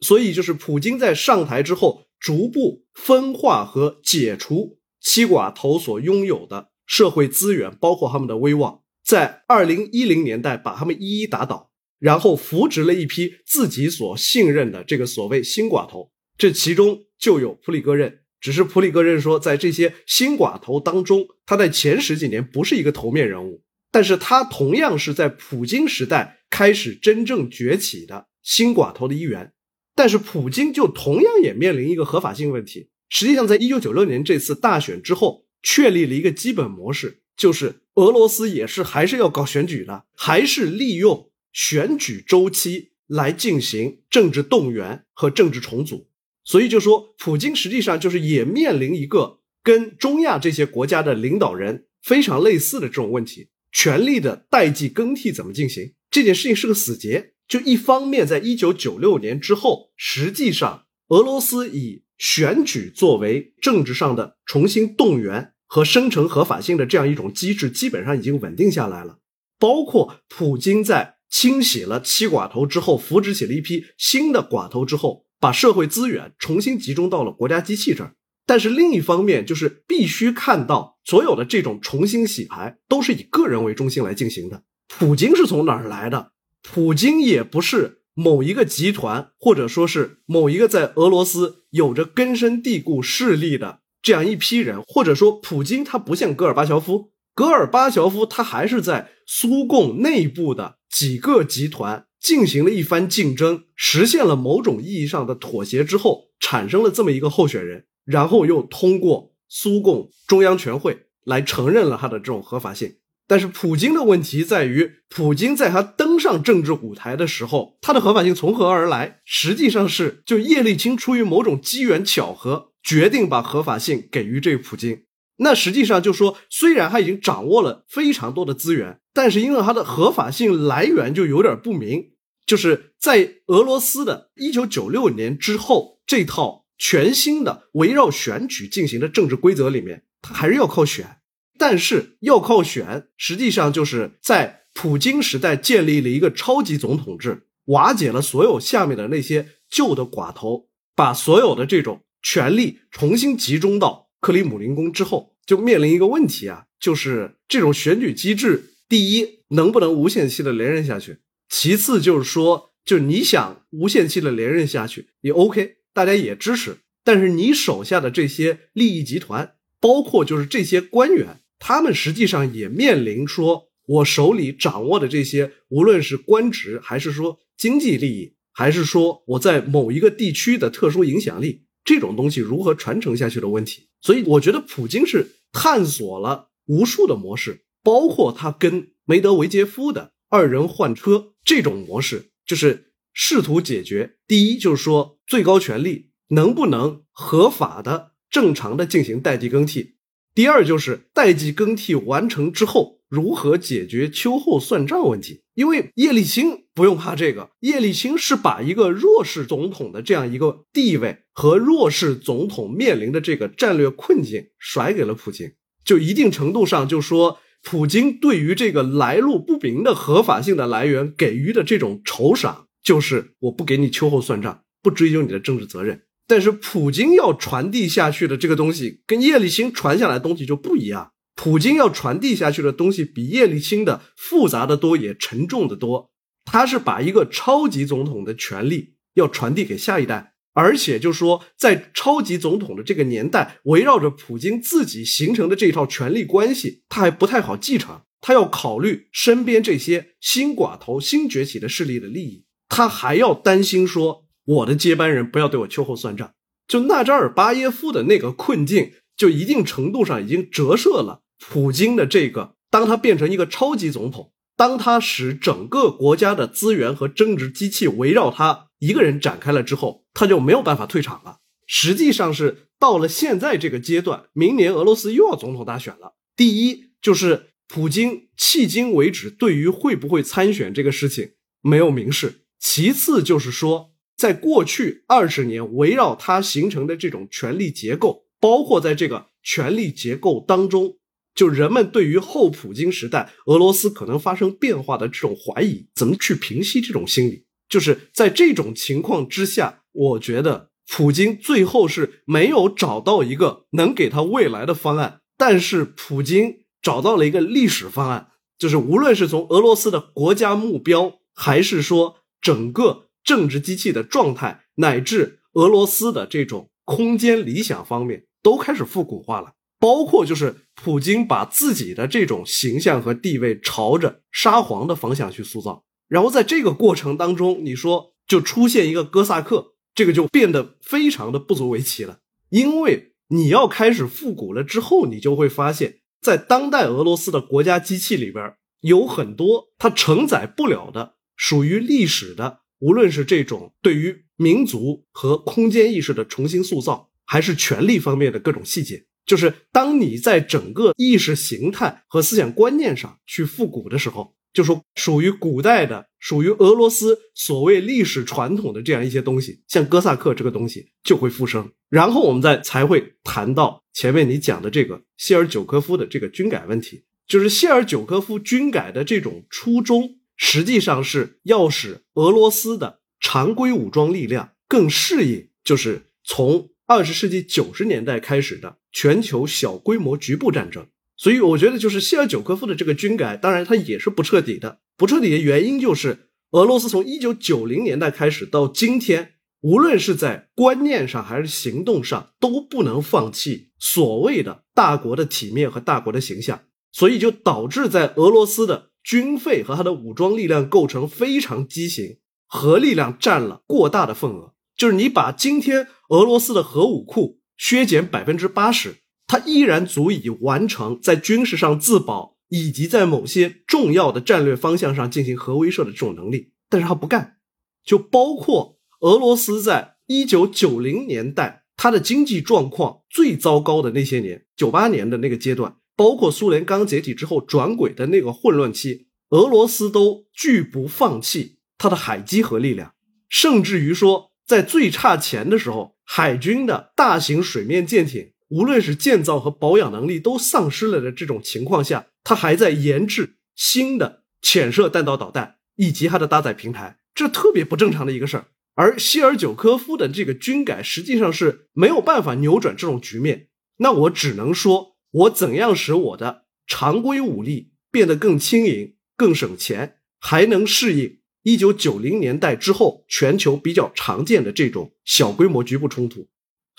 [0.00, 11.70] 所以就是普京在上台之后，逐步分化和解除七寡头所拥有的社会资源，包括他们的威望，在二零一零年代把他们一一打倒。
[12.00, 18.20] 然后扶植了一批自己所信任的这个所谓新寡头，这其中就有普里戈任。
[18.40, 29.52] 只是普里戈任说，在这些新寡头当中，他在前十几年不是一个头面人物，但是他同样是在普京时代开始真正崛起的新寡头的一员。
[29.96, 32.90] 但是普京就同样也面临一个合法性问题。
[33.08, 46.07] 实际上，在一九九六年这次大选之后，确立了一个基本模式，就是俄罗斯也是还是要搞选举的，还是利用选举周期来进行政治动员和政治重组。
[46.48, 55.92] 所以就说，普京实际上就是也面临一个跟中亚这些国家的领导人非常类似的这种问题：权力的代际更替怎么进行？
[56.10, 57.34] 这件事情是个死结。
[57.46, 69.18] 就一方面，在一九九六年之后，实际上俄罗斯以选举作为政治上的重新动员和生成合法性的这样一种机制，基本上已经稳定下来了。
[69.58, 75.26] 包括普京在清洗了七寡头之后，扶植起了一批新的寡头之后。
[75.40, 78.14] 把社会资源重新集中到了国家机器这儿，
[78.46, 84.62] 但是另一方面就是必须看到所有的这种重新洗牌都是以个人为中心来进行的。
[84.88, 86.32] 普京是从哪儿来的？
[86.62, 102.06] 普京也不是某一个集团，或者说是某一个在俄罗斯有着根深蒂固势力的这样一批人，或者说普京他不像戈尔巴乔夫，戈尔巴乔夫他还是在苏共内部的几个集团。
[102.28, 112.96] 进行了一番竞争，实现了某种意义上的妥协之后，产生了这么一个候选人，然后又通过苏共中央全会来承认了他的这种合法性。
[113.26, 119.20] 但是普京的问题在于，普京在他登上政治舞台的时候，他的合法性从何而来？
[119.24, 125.04] 实际上是就叶利钦出于某种机缘巧合，决定把合法性给予这个普京。
[125.38, 132.10] 那实际上就说，虽然他已经掌握了非常多的资源，但是因为他的合法性来源就有点不明。
[132.48, 141.18] 就是在俄罗斯的1996年之后，这套全新的围绕选举进行的政治规则里面，它还是要靠选。
[141.58, 154.08] 但是要靠选，实际上就是在普京时代建立了一个超级总统制，瓦解了所有下面的那些旧的寡头，把所有的这种权力重新集中到。
[154.20, 161.18] 克里姆林宫之后，就面临一个问题啊，就是这种选举机制，第一能不能无限期的连任下去？
[161.48, 166.78] 其次就是说，就你想无限期的连任下去也 OK，大家也支持。
[167.04, 181.64] 但是你手下的这些利益集团，包括就是这些官员，他们实际上也面临说，我手里掌握的这些，无论是官职，还是说经济利益，还是说我在某一个地区的特殊影响力。
[181.84, 199.94] 这种东西如何传承下去的问题，所以我觉得普京是探索了无数的模式，包括他跟梅德韦杰夫的二人换车这种模式，就是试图解决第一，就是说最高权力能不能合法的、正常的进行代际更替；
[200.34, 205.40] 第二，就是代际更替完成之后如何解决秋后算账问题。
[205.54, 226.02] 因为叶利钦不用怕这个，叶利钦是把一个弱势总统的这样一个地位和弱势总统面临的这个战略困境甩给了普京，就一定程度上就说，普京对于这个来路不明的合法性的来源给予的这种酬赏，就是我不给你秋后算账，不追究你的政治责任。
[226.26, 231.12] 但是普京要传递下去的这个东西，跟叶利钦传下来的东西就不一样。
[231.34, 236.10] 普京要传递下去的东西比叶利钦的复杂的多，也沉重的多。
[236.44, 248.00] 他是把一个超级总统的权力要传递给下一代，而且就说在超级总统的这个年代，围绕着普京自己形成的这一套权力关系，他还不太好继承。
[248.20, 256.32] 他要考虑身边这些新寡头、新崛起的势力的利益，他还要担心说我的接班人不要对我秋后算账。
[256.66, 261.22] 就纳扎尔巴耶夫的那个困境，就一定程度上已经折射了。
[261.38, 271.38] 普京的这个，当他变成一个超级总统，当他使整个国家的资源和政治机器围绕他一个人展开了之后，他就没有办法退场了。
[271.66, 276.14] 实际上是到了现在这个阶段，明年俄罗斯又要总统大选了。
[276.36, 290.96] 第一就是普京迄今为止对于会不会参选这个事情没有明示；其次就是说，在过去二十年围绕他形成的这种权力结构，包括在这个权力结构当中。
[291.34, 297.44] 就人们对于后普京时代俄罗斯可能发生变化的这种怀疑，怎么去平息这种心理？
[297.68, 319.52] 就是在这种情况之下，我觉得普京最后是没有找到一个能给他未来的方案，但是普京找到了一个历史方案，就是无论是从俄罗斯的国家目标，还是说整个政治机器的状态，乃至俄罗斯的这种空间理想方面，都开始复古化了。
[319.80, 332.20] 包括就是普京把自己的这种形象和地位朝着沙皇的方向去塑造，然后在这个过程当中，你说就出现一个哥萨克，这个就变得非常的不足为奇了。
[332.48, 349.04] 因为你要开始复古了之后，你就会发现，在当代俄罗斯的国家机器里边，有很多它承载不了的，属于历史的，无论是这种对于民族和空间意识的重新塑造，还是权力方面的各种细节。
[349.26, 361.70] 就是当你在整个意识形态和思想观念上去复古的时候，就说属于古代的、属于俄罗斯所谓历史传统的这样一些东西，像哥萨克这个东西就会复生。
[361.88, 376.70] 然后我们再才会谈到前面你讲的这个谢尔久科夫的这个军改问题，就是谢尔久科夫军改的这种初衷，实际上是要使俄罗斯的常规武装力量更适应，就是从。
[376.90, 380.86] 二十世纪九十年代开始的全球小规模局部战争，
[381.18, 384.78] 所以我觉得就是谢尔久科夫的这个军改，当然它也是不彻底的。
[384.96, 396.62] 不彻底的原因就是俄罗斯从一九九零年代开始到今天，无论是在观念上还是行动上，都不能放弃所谓的大国的体面和大国的形象，
[396.92, 404.54] 所以就导致在俄罗斯的军费和它的武装力量构成非常畸形，核力量占了过大的份额。
[404.76, 408.98] 就是你把今天俄罗斯的核武库削减百分之八十，
[409.28, 416.52] 它依然足以完成在军事上自保，以及在某些重要的战略方向上进行核威慑的这种能力。
[416.68, 417.36] 但是他不干，
[417.84, 432.94] 就包括俄罗斯在一九九零年代，它的经济状况最糟糕的那些年，九八年的那个阶段，包括苏联刚解体之后转轨的那个混乱期，俄罗斯都拒不放弃它的海基核力量，
[433.28, 434.28] 甚至于说。
[434.48, 448.46] 在最差钱的时候，海军的大型水面舰艇，无论是建造和保养能力都丧失了的这种情况下，它还在研制新的潜射弹道导弹以及它的搭载平台，这特别不正常的一个事儿。
[448.74, 453.48] 而希尔久科夫的这个军改实际上是没有办法扭转这种局面。
[453.78, 461.18] 那我只能说，我怎样使我的常规武力变得更轻盈、更省钱，还能适应。
[461.42, 466.28] 一九九零年代之后，全球比较常见的这种小规模局部冲突，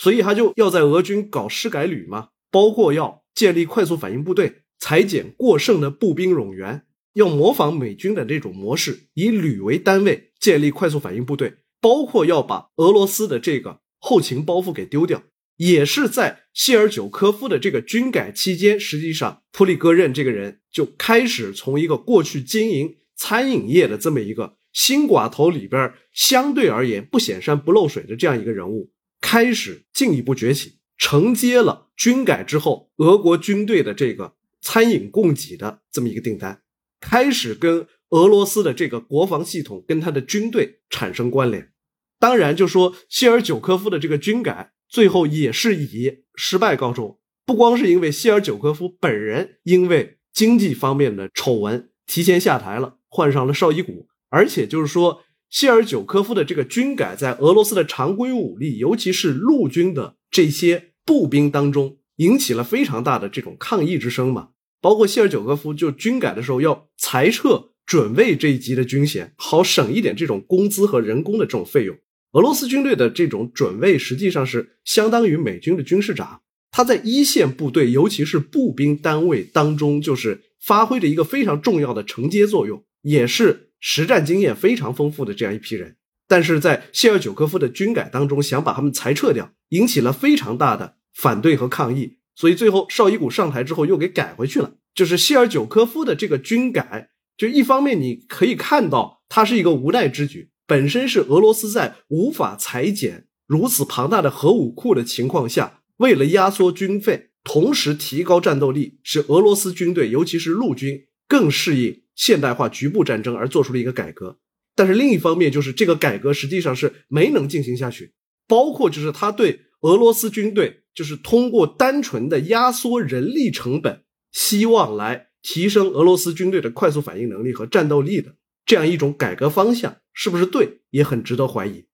[0.02, 6.84] 所以他就要在俄军搞师改旅嘛，包括要建立快速反应部队，裁减过剩的步兵冗员，
[7.14, 15.22] 要模仿美军的这种模式，以旅为单位建立快速反应部队，包括要把俄罗斯的这个后勤包袱给丢掉，
[15.58, 24.56] 也是在谢尔久科夫的这个军改期间，实际上普里戈任这个人就开始从一个过去经营餐饮业的这么一个。
[24.72, 28.92] 新寡头里边相对而言不显山不漏水的这样一个人物，
[29.22, 36.62] 开始进一步崛起，承接了军改之后俄国军队的这个餐饮供给的这么一个订单，
[37.00, 41.72] 开始跟俄罗斯的这个国防系统跟他的军队产生关联。
[42.20, 54.08] 当然，就说谢尔久科夫的这个军改最后也是以失败告终，不光是因为谢尔久科夫本人因为经济方面的丑闻提前下台了，换上了绍伊古。
[54.32, 64.50] 而且就是说，谢尔久科夫的这个军改在俄罗斯的常规武力，尤其是陆军的这些步兵当中，引起了非常大的这种抗议之声嘛。
[64.80, 71.98] 包括谢尔久科夫就军改的时候要裁撤准尉这一级的军衔，好省一点这种工资和人工的这种费用。
[72.34, 83.69] 俄罗斯军队的这种准尉实际上是相当于美军的军事长，他在一线部队，尤其是步兵单位当中，就是发挥着一个非常重要的承接作用，也是。
[83.80, 85.96] 实战经验非常丰富的这样一批人，
[86.28, 94.74] 但是在谢尔久科夫的军改当中，想把他们裁撤掉，引起了非常大的反对和抗议，所以最后绍伊古上台之后又给改回去了。
[94.94, 112.02] 就是谢尔久科夫的这个军改，就一方面你可以看到它是一个无奈之举，本身是俄罗斯在无法裁减如此庞大的核武库的情况下，为了压缩军费，同时提高战斗力，使俄罗斯军队尤其是陆军更适应。
[112.20, 114.40] 现代化局部战争而做出了一个改革，
[114.76, 118.14] 但是另一方面就是这个改革实际上是没能进行下去，
[118.46, 124.04] 包括就是他对俄罗斯军队就是通过单纯的压缩人力成本，
[124.34, 131.86] 希望来提升俄罗斯军队的快速反应能力和战斗力的这样一种改革方向是不是对，也很值得怀疑。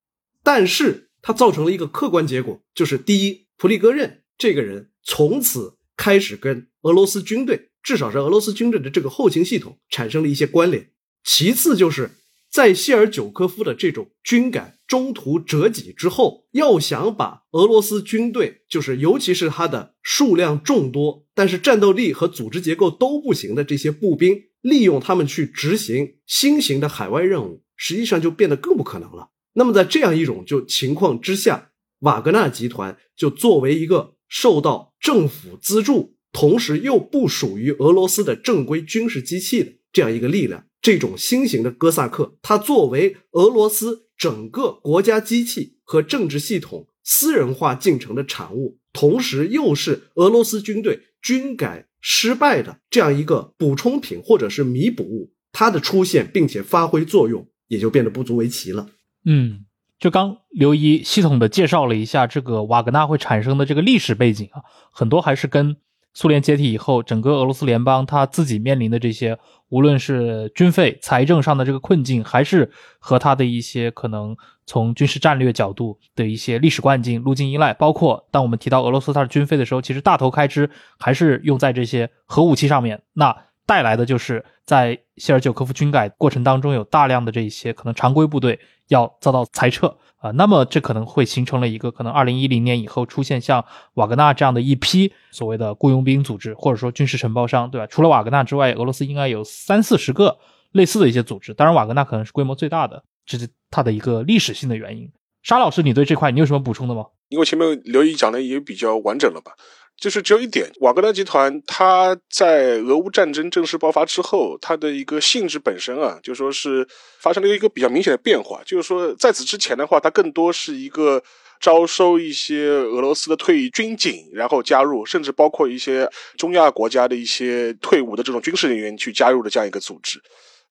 [0.41, 7.69] 但是它造成了一个客观结果，就是第一，普里戈任这个人从此开始跟俄罗斯军队。
[7.85, 10.89] 至少是俄罗斯军队的这个后勤系统产生了一些关联。
[11.23, 12.09] 其次就是
[12.51, 29.29] 在谢尔久科夫的这种军改中途折戟之后，要想把俄罗斯军队，就是尤其是它的数量众多，但是战斗力和组织结构都不行的这些步兵，利用他们去执行新型的海外任务，实际上就变得更不可能了。
[29.53, 31.69] 那么在这样一种就情况之下，
[31.99, 40.65] 瓦格纳集团就作为一个受到政府资助，同时又不属于俄罗斯的正规军事机器的这样一个力量。
[40.81, 58.89] 这种新型的哥萨克，它作为俄罗斯整个国家机器和政治系统私人化进程的产物，同时又是俄罗斯军队军改失败的这样一个补充品或者是弥补物，它的出现并且发挥作用，也就变得不足为奇了。
[59.23, 59.65] 嗯，
[59.97, 64.61] 就刚刘一系统的介绍了一下这个瓦格纳会产生的这个历史背景啊，
[64.91, 65.77] 很多还是跟
[66.15, 69.37] 苏联解体以后，整个俄罗斯联邦它自己面临的这些。
[69.69, 83.01] 无论是军费、财政上的这个困境，还是和他的一些可能从军事战略角度的一些历史惯境、路径依赖，包括当我们提到俄罗斯它的军费的时候，其实大头开支还是用在这些核武器上面。
[83.13, 83.35] 那
[83.65, 89.97] 带来的就是在谢尔久科夫军改过程当中，有大量的这些可能常规部队要遭到裁撤。
[90.17, 93.63] 啊，那么这可能会形成了一个可能，二零一零年以后出现像
[93.93, 97.85] 瓦格纳这样的一批所谓的雇佣兵组织，或者说军事承包商，对吧？
[97.85, 100.39] 除了瓦格纳之外，俄罗斯应该有三四十个
[100.71, 101.53] 类似的一些组织。
[101.53, 105.11] 当然，瓦格纳可能是规模最大的，这是它的一个历史性的原因。
[105.43, 107.05] 沙老师，你对这块你有什么补充的吗？
[107.29, 109.51] 因为前面刘毅讲的也比较完整了吧。
[109.97, 116.85] 就是只有一点，瓦格纳集团它在俄乌战争正式爆发之后，它的一个性质本身啊，就说是
[117.19, 118.61] 发生了一个比较明显的变化。
[118.65, 121.23] 就是说，在此之前的话，它更多是一个
[121.61, 130.21] 招收一些俄罗斯的退役军警，然后加入，甚至包括一些中亚国家的一些退伍的这种军事人员去加入的这样一个组织。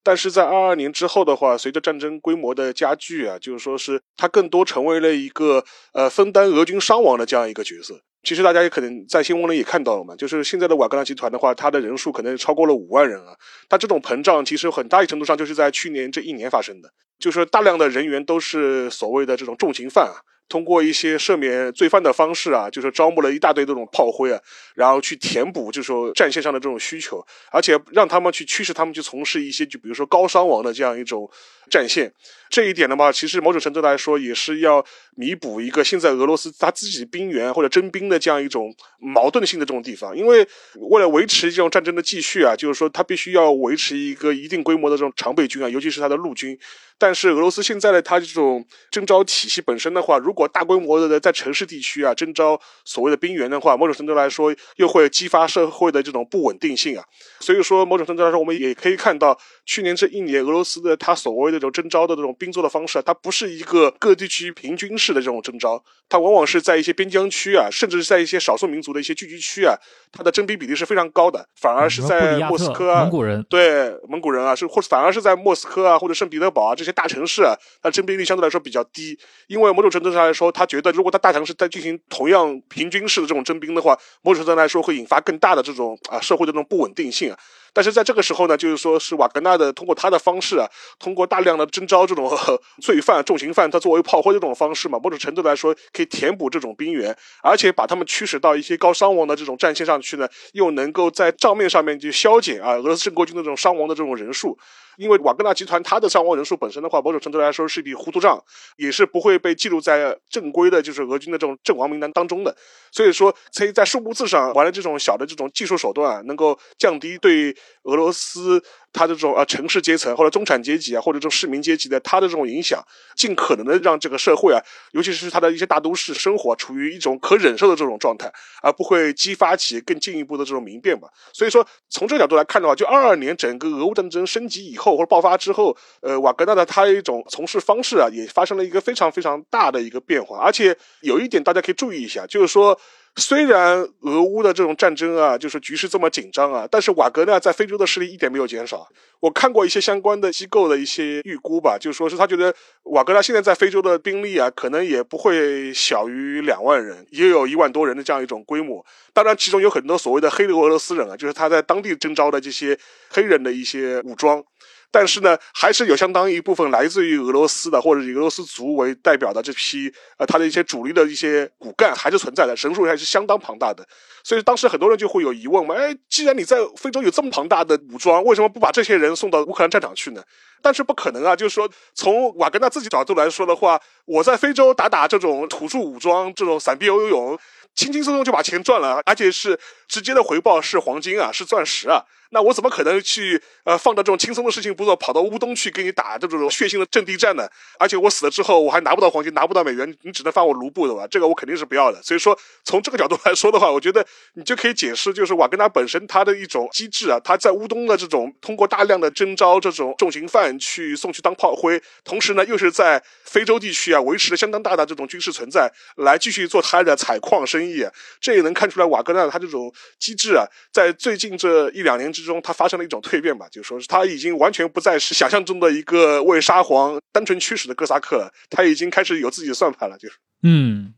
[0.03, 7.99] 但是在二二年之后的话，随着战争规模的加剧啊，就是说是它更多成为了一个呃分担俄军伤亡的这样一个角色。
[8.25, 13.33] 其实大家也可能在新闻里也看到了嘛，就是现在的瓦格纳集团的话，它的人数可能超过了五万人啊。
[13.69, 20.17] 它这种膨胀其实很大一程度上就是在去年这一年发生的，就是大量的人员都是所谓的这种重刑犯啊。
[20.47, 24.39] 通过一些赦免罪犯的方式啊，就是招募了一大堆这种炮灰啊，
[24.75, 27.19] 然后去填补，就是说战线上的这种需求，
[27.51, 31.27] 而且让他们去驱使他们去从事一些，就比如说高伤亡的这样一种
[31.69, 32.13] 战线。
[32.47, 34.85] 这一点的话，其实某种程度来说也是要
[35.15, 40.15] 弥补一个现在俄罗斯他自己兵员或者征兵的这样一种矛盾性的这种地方。
[40.15, 46.57] 因为为了维持这种战争的继续啊，就是说他必须要维持一个一定规模的这种常备军啊，尤其是他的陆军。
[46.97, 57.03] 但是俄罗斯现在的它这种征召体系本身的话，如果大规模的在城市地区啊征召所谓的兵员的话，某种程度来说又会激发社会的这种不稳定性啊。
[57.41, 69.75] 所以说，某种程度来说，我们也可以看到，去年这一年俄罗斯的它所谓的这种征招的这种兵作的方式，它不是一个各地区平均式的这种征招，它往往是在一些边疆区啊，甚至是在一些少数民族的一些聚居区啊，
[70.11, 87.37] 它的征兵比例是非常高的，反而是在莫斯科啊，蒙古人对蒙古人啊，是或者反而是在莫斯科啊或者圣彼得堡啊这些大城市啊，它征兵率相对来说比较低，因为某种程度上来说，他觉得如果他大城市在进行同样平均式的这种征兵的话，某种程度来说会引发更大的这种啊社会的这种不稳定性啊。
[87.75, 90.65] 但是在这个时候呢，就是说是瓦格纳的通过他的方式啊，
[90.97, 92.31] 通过大量的征召这种
[92.81, 97.13] 罪犯、重刑犯，他作为炮灰这种方式嘛，某种程度来说可以填补这种兵源，
[97.43, 104.57] 而且把他们驱使到一些高伤亡的这种战线上去呢，又能够在账面上面就消减啊俄罗斯正规军的这种伤亡的这种人数。
[104.97, 108.41] 因为瓦格纳集团它的伤亡人数本身的话，某种程度来说是一笔糊涂账，
[108.77, 112.55] 也是不会被记录在正规的，就是俄军的这种阵亡名单当中的。
[112.93, 117.53] 所以说，可以在数目字上玩了这种小的这种技术手段，能够降低对
[117.83, 118.63] 俄罗斯。
[118.97, 122.81] 他的这种啊，城市阶层或者中产阶级啊，或者这种市民阶级的，他的这种影响，
[123.13, 124.61] 尽可能的让这个社会啊，
[124.93, 131.09] 尤其是他的一些大都市生活处于一种可忍受的这种状态，而不会激发起更进一步的这种民变吧。
[131.33, 140.39] 所以说，从这个角度来看的话，就二二年整个俄乌战争升级以后或者爆发之后，呃，瓦格纳的他一种从事方式啊，也发生了一个非常非常大的一个变化。
[140.39, 142.79] 而且有一点大家可以注意一下，就是说。
[143.17, 148.87] 虽然俄乌的这种战争啊，就是局势这么紧张啊，但是瓦格纳在非洲的势力一点没有减少。
[149.21, 152.53] 我看过一些相关的机构的一些预估吧，就说是他觉得
[152.83, 158.85] 瓦格纳现在在非洲的兵力啊，可能也不会小于两万人，也有一万多人的这样一种规模。
[159.13, 162.77] 当然，其中有很多所谓的黑俄罗斯人啊，就是他在当地征召的这些
[163.09, 164.43] 黑人的一些武装。
[164.91, 173.85] 但是呢，还是有相当一部分来自于俄罗斯的或者以俄罗斯族为代表的这批呃，他的一些主力的一些骨干还是存在的，人数还是相当庞大的。
[174.23, 180.23] 所以当时很多人就会有疑问嘛，哎，既然你在非洲有这么庞大的武装，为什么不把这些人送到乌克兰战场去呢？
[180.61, 187.37] 但是不可能啊，就是说从瓦格纳自己角度来说的话，我在非洲打打这种土著武装，这种散兵游勇。
[187.75, 192.01] 轻轻松松就把钱赚了，而且是直接的回报是黄金啊，是钻石啊。
[192.31, 197.47] 那我怎么可能去呃放着这种轻松的事情不做，跑到乌东去跟你打这种血腥的阵地战呢？
[197.79, 201.07] 而且我死了之后，我还拿不到黄金，拿不到美元，你只能发我卢布对吧？
[201.09, 202.01] 这个我肯定是不要的。
[202.03, 217.85] 所以说，从这个角度来说的话，我觉得你就可以解释，就是瓦格纳本身它的一种机制啊，它在乌东的这种通过大量的征召这种重刑犯去送去当炮灰，同时呢又是在非洲地区啊维持了相当大的这种军事存在，来继续做他的采矿生意。
[218.19, 230.15] 这也能看出来瓦格纳他这种机制啊，在最近这一两年之中，他发生了一种蜕变吧，就说是他已经完全不再是想象中的一个为沙皇单纯驱使的哥萨克了，他已经开始有自己的算盘了，就是。
[230.43, 230.93] 嗯。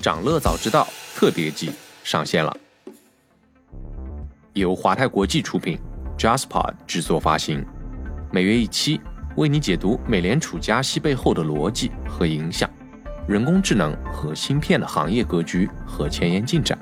[0.00, 1.70] 长乐早知道特别季
[2.04, 2.56] 上线了，
[4.52, 5.78] 由华泰国际出品
[6.16, 7.64] ，JustPod 制作发行，
[8.32, 9.00] 每月一期。
[9.36, 12.70] 为你解读美联储加息背后的逻辑和影响，
[13.26, 16.78] 人工智能和芯片的行业格局和前沿进展。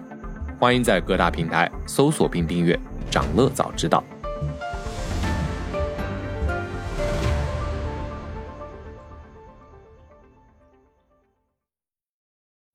[0.58, 2.76] 欢迎在各大平台搜索并订阅
[3.08, 4.02] “长乐早知道”。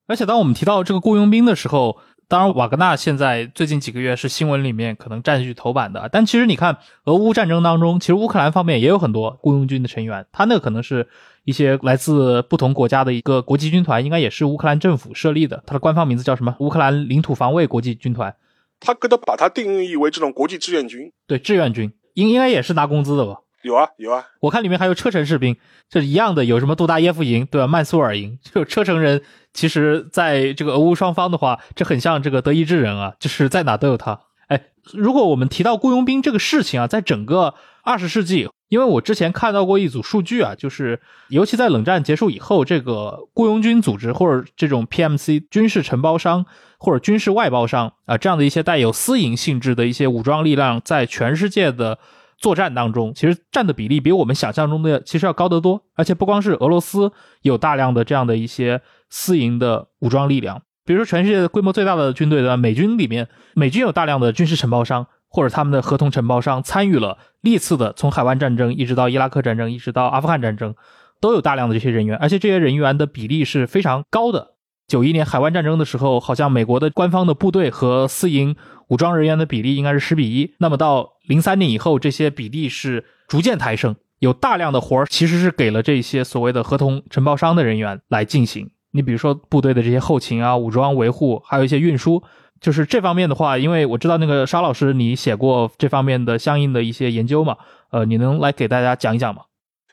[0.07, 1.97] 而且，当我们提到这个雇佣兵的时候，
[2.29, 6.09] 当然，瓦格纳现在最近几个月是新闻里面可能占据头版的。
[6.11, 11.07] 但其实你看，俄乌战争当中，其实乌克兰方面也有很多雇佣军的成员，他那可能是
[11.45, 15.63] 一些来自不同国家的一个国际军团，应该也是乌克兰政府设立的。
[15.65, 16.53] 它的官方名字叫什么？
[16.59, 18.35] 乌克兰领土防卫国际军团。
[18.81, 21.11] 他给他把它定义为这种国际志愿军。
[21.27, 23.37] 对，志愿军应应该也是拿工资的吧？
[23.63, 24.25] 有啊，有啊。
[24.41, 25.55] 我看里面还有车臣士兵，
[25.89, 27.67] 这一样的，有什么杜达耶夫营，对吧？
[27.67, 29.21] 曼苏尔营， 就车臣人。
[29.53, 34.19] 其实，在这个俄乌双方的话，这很像这个德意志人啊，就是在哪都有他。
[34.47, 46.45] 哎，如果我们提到雇佣兵这个事情啊，在整个二十世纪，因为我之前看到过一组数据啊，就是尤其在冷战结束以后，这个雇佣军组织或者这种 PMC 军事承包商
[46.77, 51.97] 或者军事外包商啊，这样的一些带有私营性质的一些武装力量，在全世界的
[52.37, 55.83] 作战当中，其实占的比例比我们想象中的其实要高得多。
[55.95, 57.11] 而且不光是俄罗斯
[57.41, 58.81] 有大量的这样的一些。
[59.09, 70.75] 私营的武装力量，比如说全世界规模最大的军队的美军里面，美军有大量的军事承包商或者他们的合同承包商参与了历次的从海湾战争一直到伊拉克战争一直到阿富汗战争，
[71.21, 74.55] 都有大量的这些人员，而且这些人员的比例是非常高的。
[74.89, 78.57] 九一年海湾战争的时候，好像美国的官方的部队和私营
[78.87, 88.69] 武装人员的比例应该是十比一，那么到零三年以后，这些比例是逐渐抬升，有大量的活儿其实是给了这些所谓的合同承包商的人员来进行。
[88.91, 92.23] 你比如说部队的这些后勤啊、武装维护，还有一些运输，
[92.61, 97.57] 就是这方面的话，因为我知道那个沙老师你写过这方面的相应的一些研究嘛，
[97.91, 99.41] 呃，你能来给大家讲一讲吗？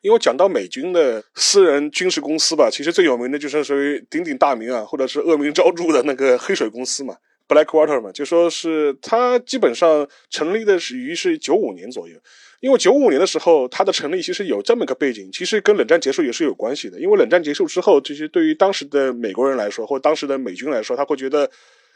[0.03, 7.15] 因为讲到美军的私人军事公司吧，其实最有名的就是属于鼎鼎大名啊，或者是恶名昭著的那个黑水公司嘛
[7.49, 12.17] ，Blackwater 嘛，就说是它基本上成立的是于是九五年左右。
[12.61, 16.99] 因为九五年的时候，它的成立其实有这么个背景，其实跟冷战结束也是有关系的。
[16.99, 21.51] 因为冷战结束之后，其实对于当时的美国人来说，或当时的美军来说，他会觉得。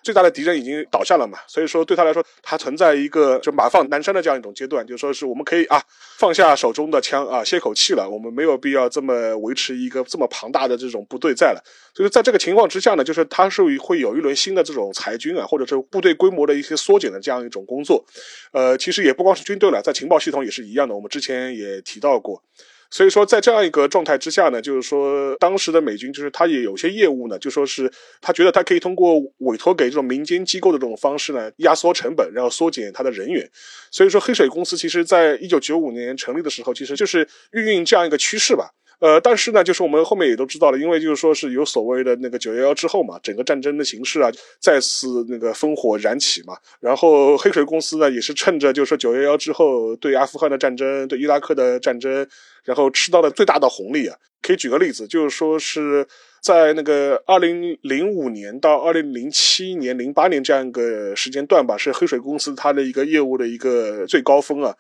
[0.09, 5.78] 最大的敌人已经倒下了嘛，所以说对他来说，他存在一个就马放南山的这样一种阶段，就说是我们可以啊
[6.16, 11.62] 放下手中的枪啊歇口气了，我们没有必要这么维持一个这么庞大的这种部队在了。
[11.94, 18.02] 就是在这个情况之下呢，就是他是会有一轮新的这种裁军啊，或者是部队规模的一些缩减的这样一种工作。
[18.52, 22.42] 呃，其实也不光是军队了，在情报系统也是一样的，我们之前也提到过。
[22.91, 33.47] 所以说，在这样一个状态之下呢，就是说，当时的美军就是他也有些业务呢，就说是他觉得他可以通过委托给这种民间机构的这种方式呢，压缩成本，然后缩减他的人员。
[33.91, 38.70] 所以说，黑水公司其实在一九九五年成立的时候，其实就是运用这样一个趋势吧。
[39.01, 44.28] 呃，但是呢，就是我们后面也都知道了，因为就是说是有所谓的那个九幺幺之后嘛，整个战争的形势啊
[44.61, 52.26] 再次那个烽火燃起嘛，然后黑水公司呢也是趁着就是说九幺幺之后对阿富汗的战争、对伊拉克的战争，
[52.64, 54.16] 然后吃到了最大的红利啊。
[54.40, 56.07] 可以举个例子，就是说是
[56.40, 64.74] 在那个二零零五年到二零零七年、零八年这样一个时间段吧，是黑水公司它的一个业务的一个最高峰啊。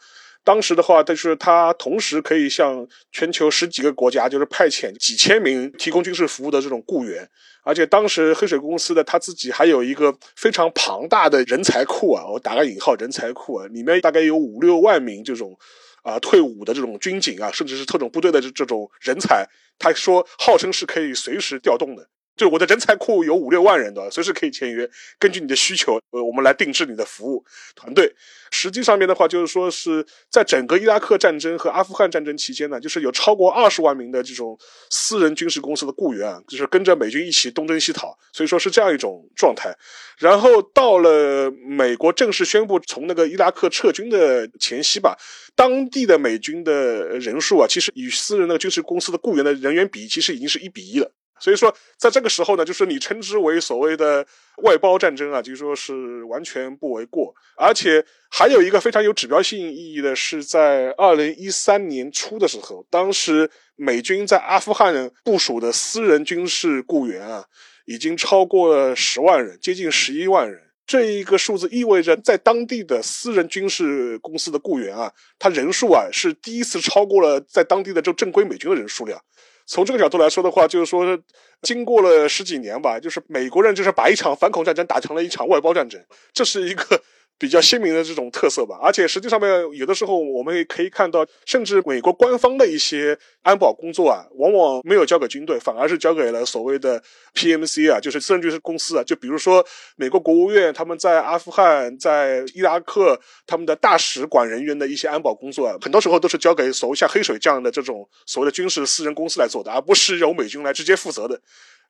[0.48, 7.28] 当时的话，就是他同时可以向全球十几个国家，就是派遣几千名提供军事服务的这种雇员
[7.62, 15.54] 而且当时黑水公司的他自己还有一个非常庞大的人才库啊，我打个引号人才库啊，里面大概有五六万名这种
[16.02, 19.46] 啊退伍的这种军警啊，甚至是特种部队的这这种人才，
[19.78, 22.08] 他说号称是可以随时调动的。
[22.38, 28.14] 就我的人才库有五六万人的，随时可以签约，根据你的需求，呃，我们来定制你的服务团队。
[28.50, 34.58] 实际上面的话，就是说是在整个伊拉克战争和阿富汗战争期间呢，就是有超过二十万名的这种
[34.88, 39.76] 私人军事公司的雇员啊，就是跟着美军一起东征西讨，所以说是这样一种状态。
[40.16, 45.16] 然后到了美国正式宣布从那个伊拉克撤军的前夕吧，
[45.54, 46.72] 当地的美军的
[47.18, 51.12] 人数啊，其实与私人那个军事公司的雇员的人员比，其实已经是一比一了。
[51.40, 54.26] 所以说，在这个时候呢，就是你称之为所谓的
[54.62, 57.34] 外包战争啊，就说是完全不为过。
[57.56, 67.44] 而且还有一个非常有指标性意义的是，在二零一三年初的时候，当时美军在阿富汗部署的私人军事雇员啊，
[67.86, 70.60] 已经超过了十万人，接近十一万人。
[70.86, 79.20] 这一个数字意味着，在当地的私人军事公司的雇员啊，他人数啊是第一次超过了在当地的这正规美军的人数量。
[79.68, 81.16] 从这个角度来说的话，就是说，
[81.60, 86.02] 经过了十几年吧，就是美国人就是把一场反恐战争打成了一场外包战争，
[86.32, 87.00] 这是一个。
[87.38, 97.00] 比较鲜明的这种特色吧，而且实际上面有的时候我们也可以看到，甚至美国官方的一些安保工作啊，往往没有交给军队，反而是交给了所谓的
[97.34, 99.04] PMC 啊，就是私人军事公司啊。
[99.04, 99.64] 就比如说
[99.94, 111.40] 美国国务院他们在阿富汗、在伊拉克他们的大使馆人员的一些安保工作啊，很多时候都是交给所谓像黑水这样的这种所谓的军事私人公司来做的，而不是由美军来直接负责的。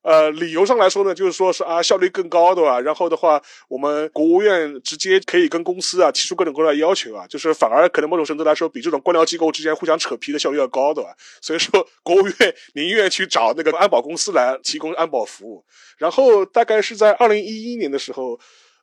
[0.03, 2.81] 呃，理由上来说呢，就是说是啊，效率更高，对吧？
[2.81, 11.11] 然后的话，我们国务院直接可以跟公司啊提出各种各样的要求啊，就是反而可能某种程度来说，比这种官僚机构之间互相扯皮的效率要高，对吧？
[11.41, 15.65] 所以说，国务院宁愿去找那个安保公司来提供安保服务。
[15.99, 18.39] 然后大概是在二零一一年的时候。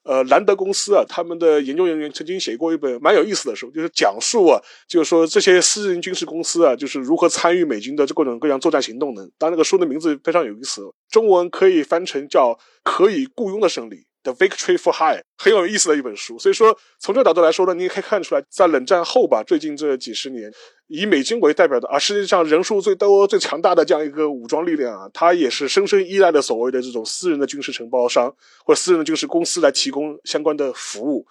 [0.06, 9.24] 呃，兰德公司啊，他们的研究人员曾经写过一本蛮有意思的书，就是讲述啊，就是说这些私人军事公司啊，就是如何参与美军的这各种各样作战行动的。
[9.40, 14.06] 当然，那个书的名字非常有意思，中文可以翻成叫“可以雇佣的胜利”。
[14.26, 20.52] The Victory for Hire 很有意思的一本书，所以说从这个角度来说呢，你也可以看出来，在冷战后吧，最近这几十年，
[20.88, 28.34] 以美军为代表的啊，世界上人数最多、最强大的这样一个武装力量啊，它也是深深依赖的所谓的这种私人的军事承包商
[28.64, 31.26] 或者私人的军事公司来提供相关的服务。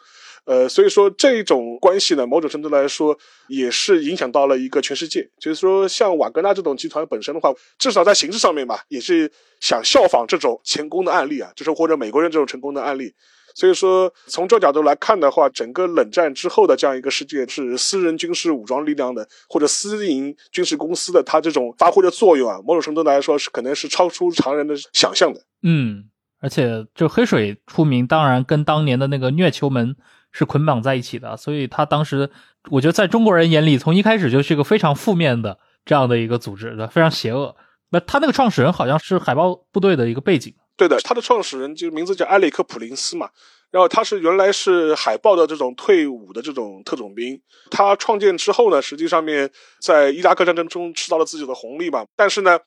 [0.45, 3.17] 呃，所以说这种关系呢，某种程度来说
[3.49, 5.27] 也是影响到了一个全世界。
[5.39, 9.31] 就是说，像瓦格纳这种集团本身的话，至少在形式上面吧，也是
[9.61, 13.15] 想效仿这种成功的案例啊，就是或者美国人这种成功的案例。
[13.55, 25.41] 所以说，从这角度来看的话，整个冷战之后的这样一个世界，是私人军事武装力量的或者私营军事公司的它这种发挥的作用啊，某种程度来说是可能是超出常人的想象的。
[25.63, 26.05] 嗯，
[26.41, 29.97] 而且就黑水出名，当然跟当年的那个虐囚门。
[30.37, 32.29] 是捆绑在一起的，所以他当时，
[32.69, 37.55] 我觉得在中国人眼里，从一开始就是一个非常负面的这样的一个组织的，非常邪恶。
[37.91, 43.31] 那他那个创始人好像是海豹部队的一个背景，对的，他的创始人就名字叫埃里克普林斯嘛，
[43.71, 49.49] 然后他是原来是海豹的这种退伍的这种特种兵，他创建之后呢，实际上面
[49.81, 52.59] 在伊拉克战争中吃到了自己的红利嘛，但是呢。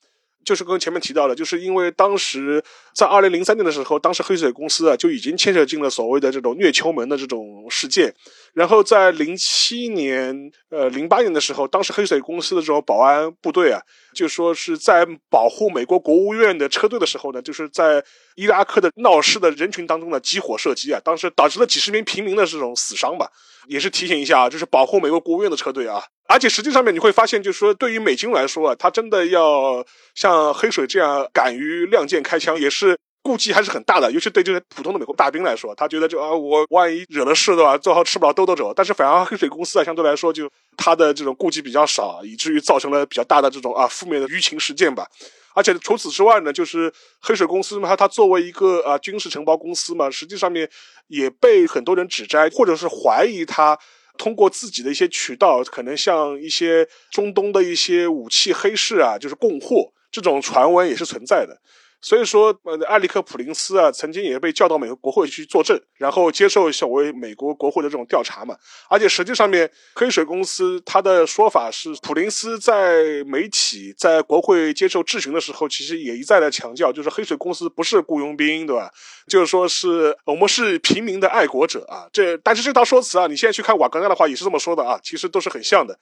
[0.44, 2.62] 就是跟前面提到的，就是因为当时
[2.94, 8.14] 在二零零三年的时候，当时黑水公司啊就已经牵扯进了所谓的这种虐囚门的这种事件，
[8.54, 13.80] 然后在零七年、呃零八年的时候，当时黑水公司的这种保安部队啊，
[14.14, 18.02] 就说是在保护美国国务院的车队的时候呢，就是在
[18.36, 23.30] 伊拉克的闹事的人群当中呢集火射击啊，当时导致了几十名平民的这种死伤吧。
[23.66, 34.12] 也是提醒一下啊，就是保护美国国务院的车队啊，而且实际上面你会发现，就是说对于美军来说啊，他真的要像黑水这样敢于亮剑开枪，也是顾忌还是很大的。
[34.12, 38.74] 尤其对这些普通的美国大兵来说，他觉得就啊，我万一惹了事的话，最后吃不了兜兜走。
[38.74, 45.08] 但是反而黑水公司啊，相对来说就他的这种顾忌比较少，以至于造成了比较大的这种啊负面的舆情事件吧。
[45.54, 50.68] 而且除此之外呢，就是黑水公司嘛，它作为一个啊军事承包公司嘛，实际上面
[51.08, 53.76] 也被很多人指摘，或者是怀疑它
[54.18, 61.58] 通过自己的一些渠道，可能像一些中东的一些武器黑市啊，就是供货这种传闻也是存在的。
[62.00, 68.56] 所以说，呃，艾利克普林斯啊，曾经也被叫到美国国会去作证，然后接受所谓美国国会的这种调查嘛。
[68.88, 78.88] 而且实际上面，黑水公司他的说法是，普林斯在媒体在国会接受质询的时候，其实也一再的强调，就是黑水公司不是雇佣兵，对吧？
[79.26, 82.06] 就是说是我们是平民的爱国者啊。
[82.12, 85.98] 这但是这套说辞啊，你现在去看瓦格纳的话也是这么说的啊，其实都是很像的。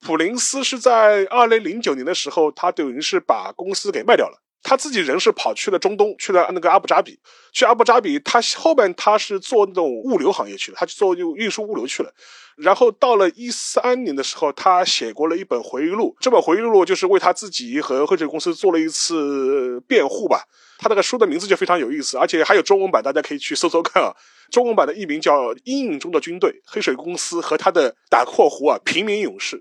[0.00, 4.40] 普林斯是在二零零九年的时候，他等于是把公司给卖掉了。
[4.62, 7.18] 他自己人是跑去了中东，去了那个阿布扎比，
[7.52, 12.12] 去阿布扎比，他后面他是做那种物流行业去了，他去做运输物流去了。
[12.56, 20.44] 然后到了一三年的时候，他写过了一本回忆录，这本回忆录就是为他自己和黑水公司做了一次辩护吧。
[20.78, 24.12] 他那个书的名字就非常有意思，而且还有中文版，大家可以去搜搜看啊。
[24.50, 29.56] 中文版的译名叫《阴影中的军队：黑水公司和他的打括弧啊平民勇士》。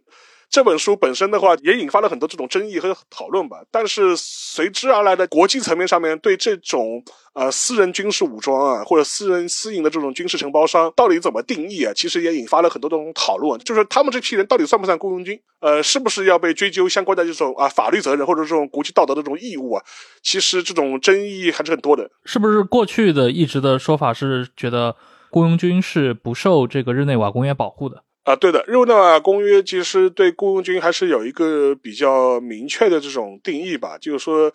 [0.50, 3.58] 这本书本身的话，也引发了很多这种争议和讨论吧。
[3.70, 13.60] 但是随之而来的国际层面上面对这种呃私人军事武装啊，或者私人私营的这种军事承包商到底怎么定义啊，其实也引发了很多这种讨论。
[13.60, 15.40] 就是他们这批人到底算不算雇佣军？
[15.60, 19.84] 呃，是不是要被追究相关的这种啊法律责任或者这种国际道德的这种义务啊？
[20.24, 22.10] 其实这种争议还是很多的。
[22.26, 24.96] 是不是过去的一直的说法是觉得
[25.30, 28.04] 雇佣军是不受这个日内瓦公约保护的？
[28.30, 34.54] 啊，对的，日内瓦公约其实对雇佣军还是有一个比较明确的这种定义吧，就是说，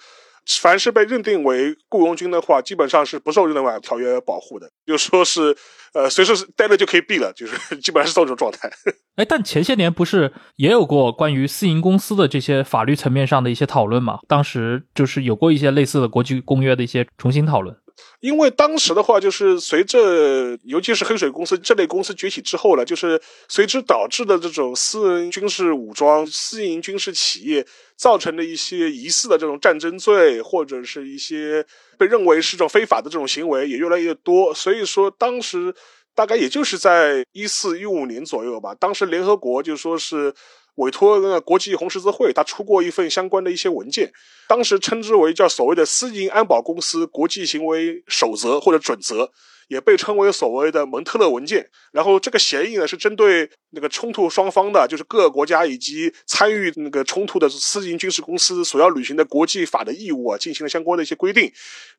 [0.61, 5.57] 凡是被认定为雇佣军的话，基本上是不受日内瓦条约保护的，就说是，
[5.93, 8.71] 呃，随时待着就可以毙了，就是 基本上是这种状态。
[9.17, 14.21] 哎，但前些年不是也有过关于私营公司的这些法律层面上的一些讨论嘛？
[14.29, 17.77] 当时就是有过一些类似的国际公约的一些重新讨论。
[18.21, 27.67] 因为当时的话，就是随着尤其是黑水公司这类公司崛起之后呢，就是随之导致的这种私人军事武装、私营军事企业
[27.97, 31.65] 造成的一些疑似的这种战争罪，或者是一些
[31.99, 34.53] 被认为是种非法的这种行为也越来越多。
[34.55, 35.75] 所以说，当时
[36.15, 40.35] 大概也就是在一四一五年左右吧，当时联合国就说是。
[40.77, 44.13] 委托那个国际红十字会，他出过一份相关的一些文件，
[44.49, 49.31] 当时称之为叫所谓的私营安保公司国际行为守则或者准则。
[49.69, 61.53] 也被称为所谓的蒙特勒文件，然后这个协议呢是针对那个冲突双方的，就是各个国家以及参与那个冲突的私营军事公司所要履行的国际法的义务啊，进行了相关的一些规定。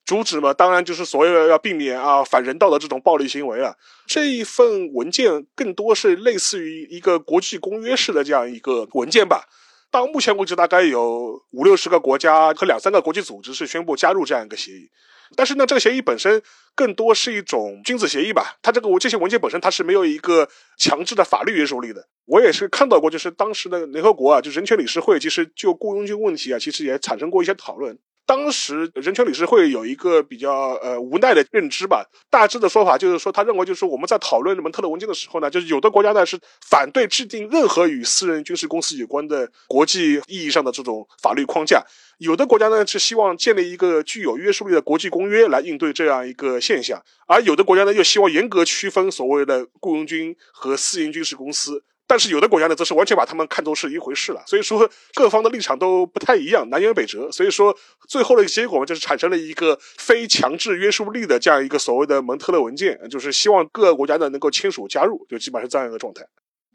[0.06, 3.74] 主旨嘛，当然就是所谓要避免啊反人道的这种暴力行为啊。
[4.06, 9.46] 这一份文件更多是类似于一个国际公约式的这样一个文件吧。
[9.92, 14.90] 到目前为止，大概有五六十个国家和两三个国际组织是宣布加入这样一个协议。
[15.36, 16.42] 但是呢，这个协议本身
[16.76, 18.58] 更多是一种君子协议吧。
[18.62, 20.48] 它这个这些文件本身它是没有一个
[20.78, 22.08] 强制的法律约束力的。
[22.26, 27.98] 我也是看到过，就是当时的联合国啊，就人权理事会，其实就雇佣军问题啊，其实也产生过一些讨论。
[28.26, 41.84] 当时人权理事会有一个比较呃无奈的认知吧，大致的说法就是说，他认为就是我们在讨论蒙特勒文件的时候呢，就是有的国家呢是反对制定任何与私人军事公司有关的国际意义上的这种法律框架，
[42.18, 51.84] 有的国家呢是希望建立一个具有约束力的国际公约来应对这样一个现象，而有的国家呢又希望严格区分所谓的雇佣军和私营军事公司。
[52.08, 57.32] 但是有的国家呢，则是完全把他们看作是一回事了，所以说各方的立场都不太一样，南辕北辙。
[57.32, 57.76] 所以说
[58.08, 66.26] 最后的结果就是产生了一个非强制约束力的这样一个所谓的蒙特勒文件，就是希望各个国家呢能够签署加入，就基本上是这样一个状态。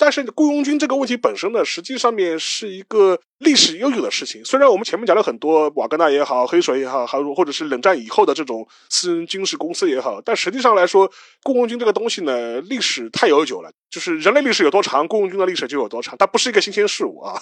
[0.00, 4.42] 但是雇佣军这个问题本身呢，实际上面是一个历史悠久的事情。
[4.42, 13.70] 虽然我们前面讲了很多瓦格纳也好，黑水也好，还有或者是冷战以后的这种私人军事公司也好，但实际上来说，雇佣军这个东西呢，历史太悠久了。
[13.90, 17.38] 就是人类历史有多长，雇佣军的历史就有多长，它不是一个新鲜事物啊。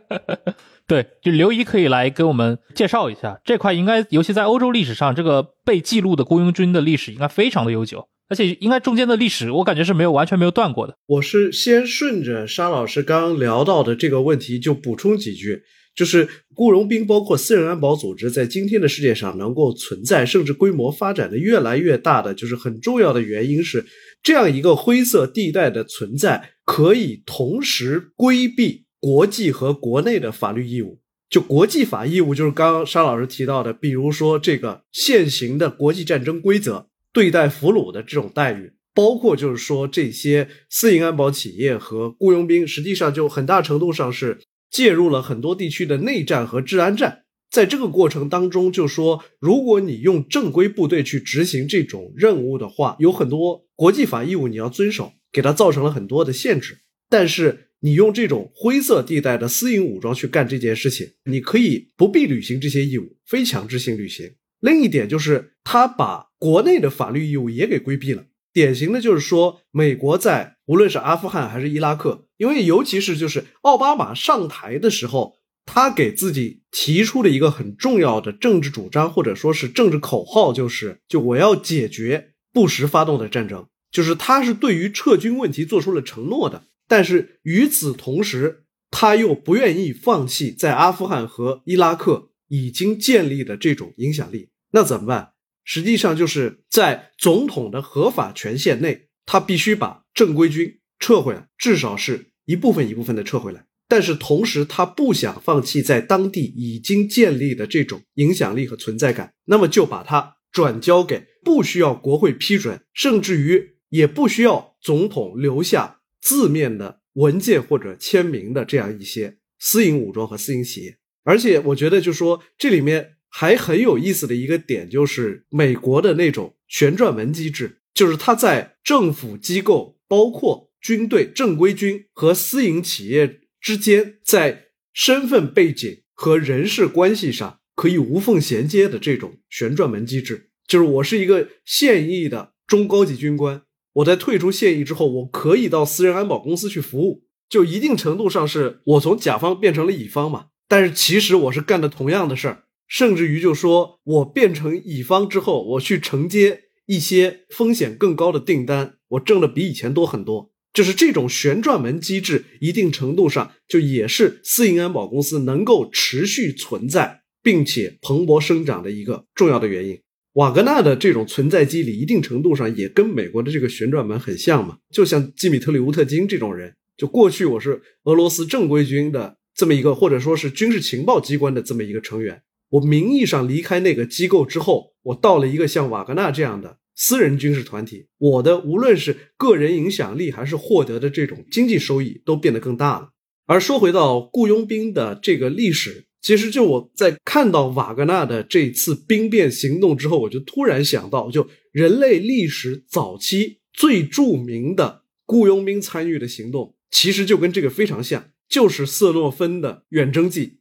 [0.88, 8.08] 对，就刘姨可以来给我们介绍一下这块，应该尤其在欧洲历史上，这个被记录的雇佣军的历史应该非常的悠久。
[8.28, 10.96] 而且应该中间的历史，我感觉是没有完全没有断过的。
[11.06, 15.62] 我是先顺着沙老师刚刚聊到的这个问题就补充几句，
[15.94, 23.84] 就是雇佣兵包括私人安保组织在今天的世界上能够存在，甚至规模发展的越来越大的，就是很重要的原因是
[24.22, 30.98] 这样一个灰色地带的存在，可以同时规避国际和国内的法律义务。
[31.28, 36.88] 就国际法义务，就是刚刚沙老师提到的，比如说这个现行的国际战争规则。
[37.14, 47.22] 对待俘虏的这种待遇，包括就是说这些私营安保企业和雇佣兵，实际上就很大程度上是介入了很多地区的内战和治安战。
[47.50, 56.80] 在这个过程当中，就说如果你用正规部队去执行这种任务的话，有很多国际法义务你要遵守，给它造成了很多的限制。
[57.08, 64.28] 但是你用这种灰色地带的私营武装去干这件事情，你可以不必履行这些义务，非强制性履行。
[64.64, 68.24] 另一点就是，他把国内的法律义务也给规避了。
[68.50, 75.34] 典型的就是说，美国在无论是阿富汗还是伊拉克，因为尤其是就是奥巴马上台的时候，
[75.66, 86.62] 他给自己提出了一个很重要的政治主张或者说是政治口号，就是就我要解决布什发动的战争，就是他是对于撤军问题做出了承诺的。
[86.88, 92.30] 但是与此同时，他又不愿意放弃在阿富汗和伊拉克。
[92.48, 95.34] 已经建立的这种影响力，那怎么办？
[95.62, 103.66] 实际上就是在总统的合法权限内，他必须把正规军撤回来，至少是一部分一部分的撤回来。
[103.86, 120.98] 但是同时，他不想放弃在当地已经建立的这种影响力和存在感，那么就把它转交给不需要国会批准，甚至于也不需要总统留下字面的文件或者签名的这样一些私营武装和私营企业。
[121.22, 133.40] 而且，我觉得就说这里面还很有意思的一个点，就是美国的那种旋转门机制，就是它在政府机构，包括军队正规军和私营企业。
[133.60, 143.62] 之间在身份背景和人事关系上可以无缝衔接的这种旋转门机制，就是我是一个现役的中高级军官，
[143.94, 150.48] 我在退出现役之后，我可以到私人安保公司去服务，就一定程度上是我从甲方变成了乙方嘛。
[150.68, 160.52] 但是其实我是干的同样的事儿，甚至于就说我变成乙方之后，我去承接一些风险更高的订单，我挣的比以前多很多。
[160.72, 170.00] 就是这种旋转门机制，一定程度上就也是私营安保公司能够持续存在并且蓬勃生长的一个重要的原因。
[170.32, 174.78] 瓦格纳的这种存在机理，一定程度上也跟美国的这个旋转门很像嘛。
[174.90, 182.42] 就像基米特里乌特金这种人，就过去我是俄罗斯正规军的这么一个，或者说是军事情报机关的这么一个成员。
[182.74, 186.78] 我名义上离开那个机构之后，我到了一个像瓦格纳这样的。
[186.96, 193.10] 私人军事团体，我的无论是个人影响力，还是获得的这种经济收益，都变得更大了。
[193.46, 210.58] 而说回到雇佣兵的这个历史，其实就我在看到瓦格纳的这次兵变行动之后，我就突然想到，就人类历史早期最著名的雇佣兵参与的行动，其实就跟这个非常像，就是色诺芬的远征记。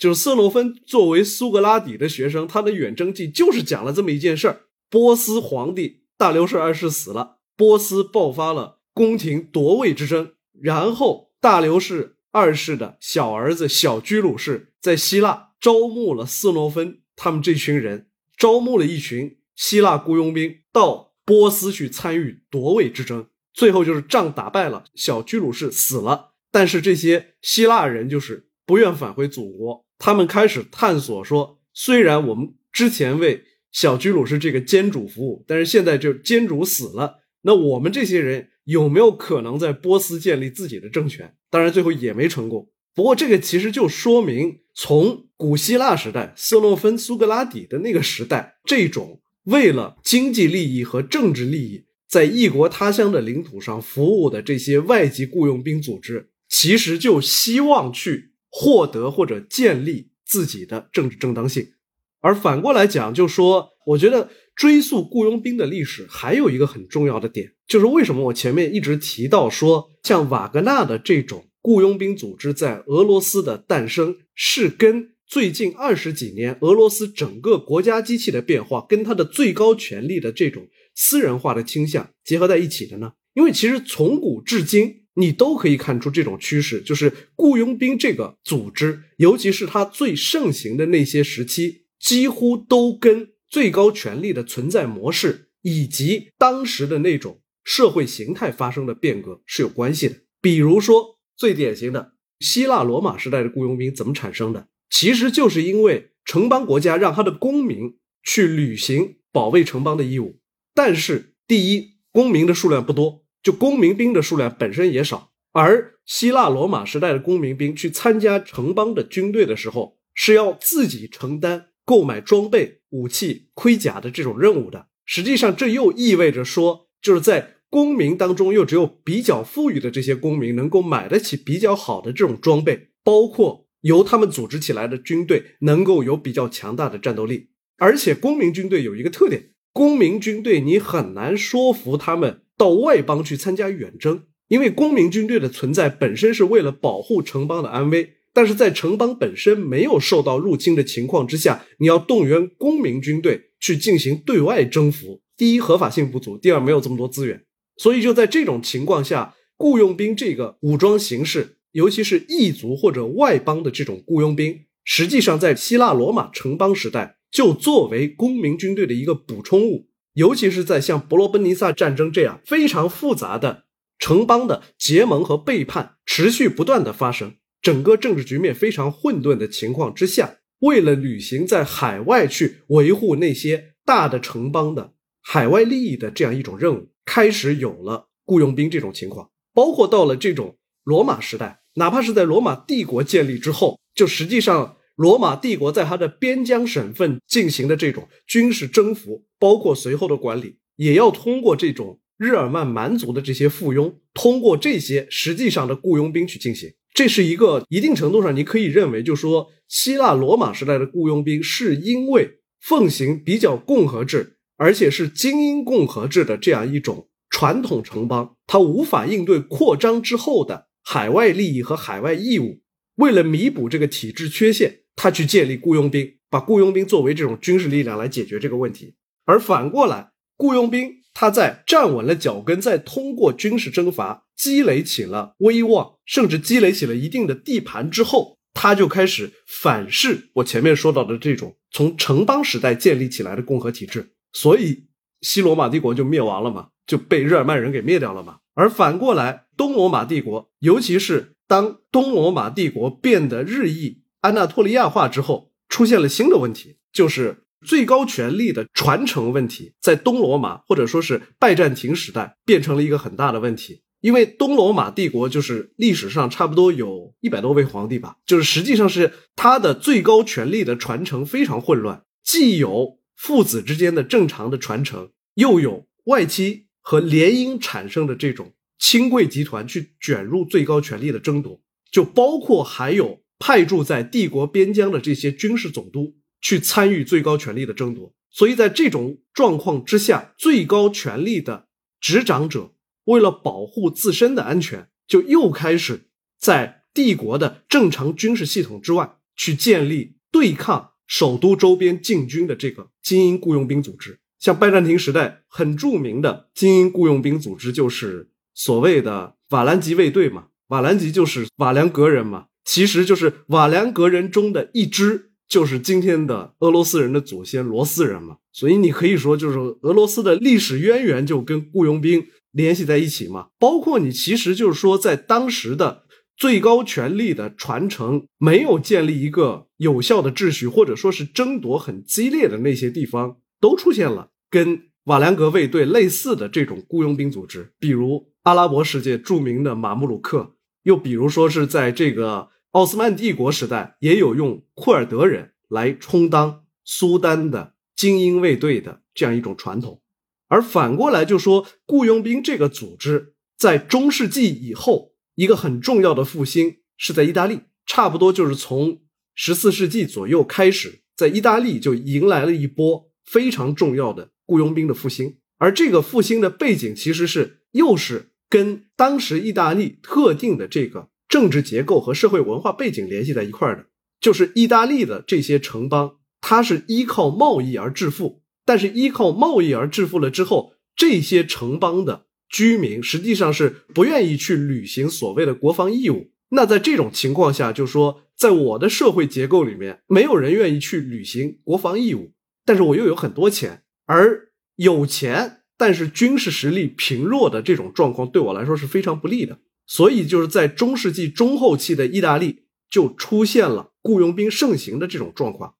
[0.00, 4.62] 就是色诺芬作为苏格拉底的学生，他的远征记就是讲了这么一件事儿。
[4.88, 10.32] 波斯皇帝大流士二世死了，波斯爆发了宫廷夺位之争。
[10.58, 23.26] 然后大流士二世的小儿子小居鲁士在希腊招募了色诺芬他们这群人，招募了一群希腊雇佣兵到波斯去参与夺位之争。
[23.52, 26.30] 最后就是仗打败了，小居鲁士死了。
[26.50, 41.34] 但是这些希腊人就是不愿返回祖国，他们开始探索说，虽然我们之前为小居鲁士这个监主服务，但是现在就监主死了，那我们这些人有没有可能在波斯建立自己的政权？
[41.50, 42.70] 当然最后也没成功。
[42.94, 61.72] 不过这个其实就说明，从古希腊时代，色诺芬、苏格拉底的那个时代，这种为了经济利益和政治利益，在异国他乡的领土上服务的这些外籍雇佣兵组织，其实就希望去获得或者建立自己的政治正当性。
[62.20, 83.12] 而反过来讲，就说我觉得追溯雇佣兵的历史，还有一个很重要的点，就是为什么我前面一直提到说，像瓦格纳的这种雇佣兵组织在俄罗斯的诞生，是跟最近二十几年俄罗斯整个国家机器的变化，跟它的最高权力的这种私人化的倾向结合在一起的呢？
[83.32, 91.86] 因为其实从古至今，你都可以看出这种趋势，就是雇佣兵这个组织，尤其是它最盛行的那些时期。
[92.00, 100.16] 几乎都跟最高权力的存在模式以及当时的那种社会形态发生的变革是有关系的。
[100.40, 104.68] 比如说，最典型的希腊罗马时代的雇佣兵怎么产生的？
[104.88, 110.40] 其实就是因为城邦国家让他的公民去履行保卫城邦的义务。
[110.74, 115.32] 但是，第一，公民的数量不多，就公民兵的数量本身也少。
[115.52, 121.66] 而希腊罗马时代的公民兵去参加城邦的军队的时候，是要自己承担。
[121.82, 137.48] 购买装备、武器、盔甲的这种任务的，实际上这又意味着说，就是在公民当中，又只有比较富裕的这些公民能够买得起比较好的这种装备，包括由他们组织起来的军队能够有比较强大的战斗力。
[137.78, 148.16] 而且，公民军队有一个特点，公民军队你很难说服他们到外邦去参加远征，因为公民军队的存在本身是为了保护城邦的安危。
[148.34, 157.42] 但是在城邦本身没有受到入侵的情况之下，你要动员公民军队去进行对外征服，第一合法性不足，第二没有这么多资源，
[157.78, 169.88] 所以就在这种情况下，雇佣兵这个武装形式，尤其是异族或者外邦的这种雇佣兵，实际上在希腊罗马城邦时代就作为公民军队的一个补充物，
[170.20, 173.64] 尤其是在像伯罗奔尼撒战争这样非常复杂的
[173.98, 177.36] 城邦的结盟和背叛持续不断的发生。
[177.62, 184.92] 整个政治局面非常混沌的情况之下，为了履行在海外去维护那些大的城邦的
[185.22, 189.30] 海外利益的这样一种任务，开始有了雇佣兵这种情况。
[189.54, 206.74] 包括到了这种罗马时代，哪怕是在罗马帝国建立之后，就实际上罗马帝国在它的边疆省份进行的这种军事征服，包括随后的管理，也要通过这种日耳曼蛮族的这些附庸，通过这些实际上的雇佣兵去进行。
[206.92, 222.60] 这是一个一定程度上，你可以认为，就说希腊罗马时代的雇佣兵是因为奉行比较共和制，而且是精英共和制的这样一种传统城邦，它无法应对扩张之后的海外利益和海外义务。
[222.96, 228.94] 为了弥补这个体制缺陷，他去建立雇佣兵，把雇佣兵作为这种军事力量来解决这个问题。
[229.24, 234.26] 而反过来，雇佣兵他在站稳了脚跟，再通过军事征伐。
[234.36, 244.86] 积累起了威望，甚至积累起了一定的地盘之后，他就开始反噬我前面说到的这种从城邦时代建立起来的共和体制，所以
[245.20, 248.38] 西罗马帝国就灭亡了嘛，就被日耳曼人给灭掉了嘛。
[248.54, 263.82] 而反过来，东罗马帝国，尤其是当东罗马帝国变得日益安纳托利亚化之后，出现了新的问题，就是最高权力的传承问题，在东罗马或者说是拜占庭时代变成了一个很大的问题。
[264.00, 281.60] 因为东罗马帝国就是历史上差不多有一百多位皇帝吧，就是实际上是他的最高权力的传承非常混乱，既有父子之间的正常的传承，又有外戚和联姻产生的这种亲贵集团去卷入最高权力的争夺，
[281.92, 291.66] 就包括还有派驻在帝国边疆的这些军事总督去参与最高权力的争夺，所以在这种状况之下，最高权力的
[292.00, 292.74] 执掌者。
[293.04, 304.20] 为了保护自身的安全，就又开始在帝国的正常军事系统之外，去建立对抗首都周边禁军的这个精英雇佣兵组织。
[304.38, 310.48] 像拜占庭时代很著名的精英雇佣兵组织，就是所谓的瓦兰吉卫队嘛。
[310.68, 318.36] 瓦兰吉就是瓦良格人嘛，其实就是瓦良格人中的一支，就是今天的俄罗斯人的祖先罗斯人嘛。
[318.52, 322.24] 所以你可以说，就是俄罗斯的历史渊源就跟雇佣兵。
[322.52, 323.48] 联系在一起嘛？
[323.60, 326.02] 包括你，其实就是说，在当时的
[326.36, 350.00] 最高权力的传承没有建立一个有效的秩序，或者说是争夺很激烈的那些地方，都出现了跟瓦良格卫队类似的这种雇佣兵组织，比如阿拉伯世界著名的马穆鲁克，又比如说是在这个奥斯曼帝国时代，也有用库尔德人来充当苏丹的精英卫队的这样一种传统。
[350.46, 359.00] 而反过来就说，雇佣兵这个组织在中世纪以后一个很重要的复兴是在意大利，差不多就是从
[359.34, 365.38] 十四世纪左右开始，在意大利就迎来了一波非常重要的雇佣兵的复兴。
[365.58, 373.86] 而这个复兴的背景其实是又是跟当时意大利特定的这个政治结构和社会文化背景联系在一块儿的，
[374.20, 378.42] 就是意大利的这些城邦，它是依靠贸易而致富。
[378.66, 386.32] 但是依靠贸易而致富了之后，这些城邦的居民实际上是不愿意去履行所谓的国防义务。
[386.50, 392.32] 那在这种情况下，就说在我的社会结构里面，没有人愿意去履行国防义务。
[392.64, 399.58] 但是我又有很多钱，而有钱但是军事实力贫弱的这种状况对我来说是非常不利的。
[399.90, 405.74] 所以就是在中世纪中后期的意大利就出现了雇佣兵盛行的这种状况，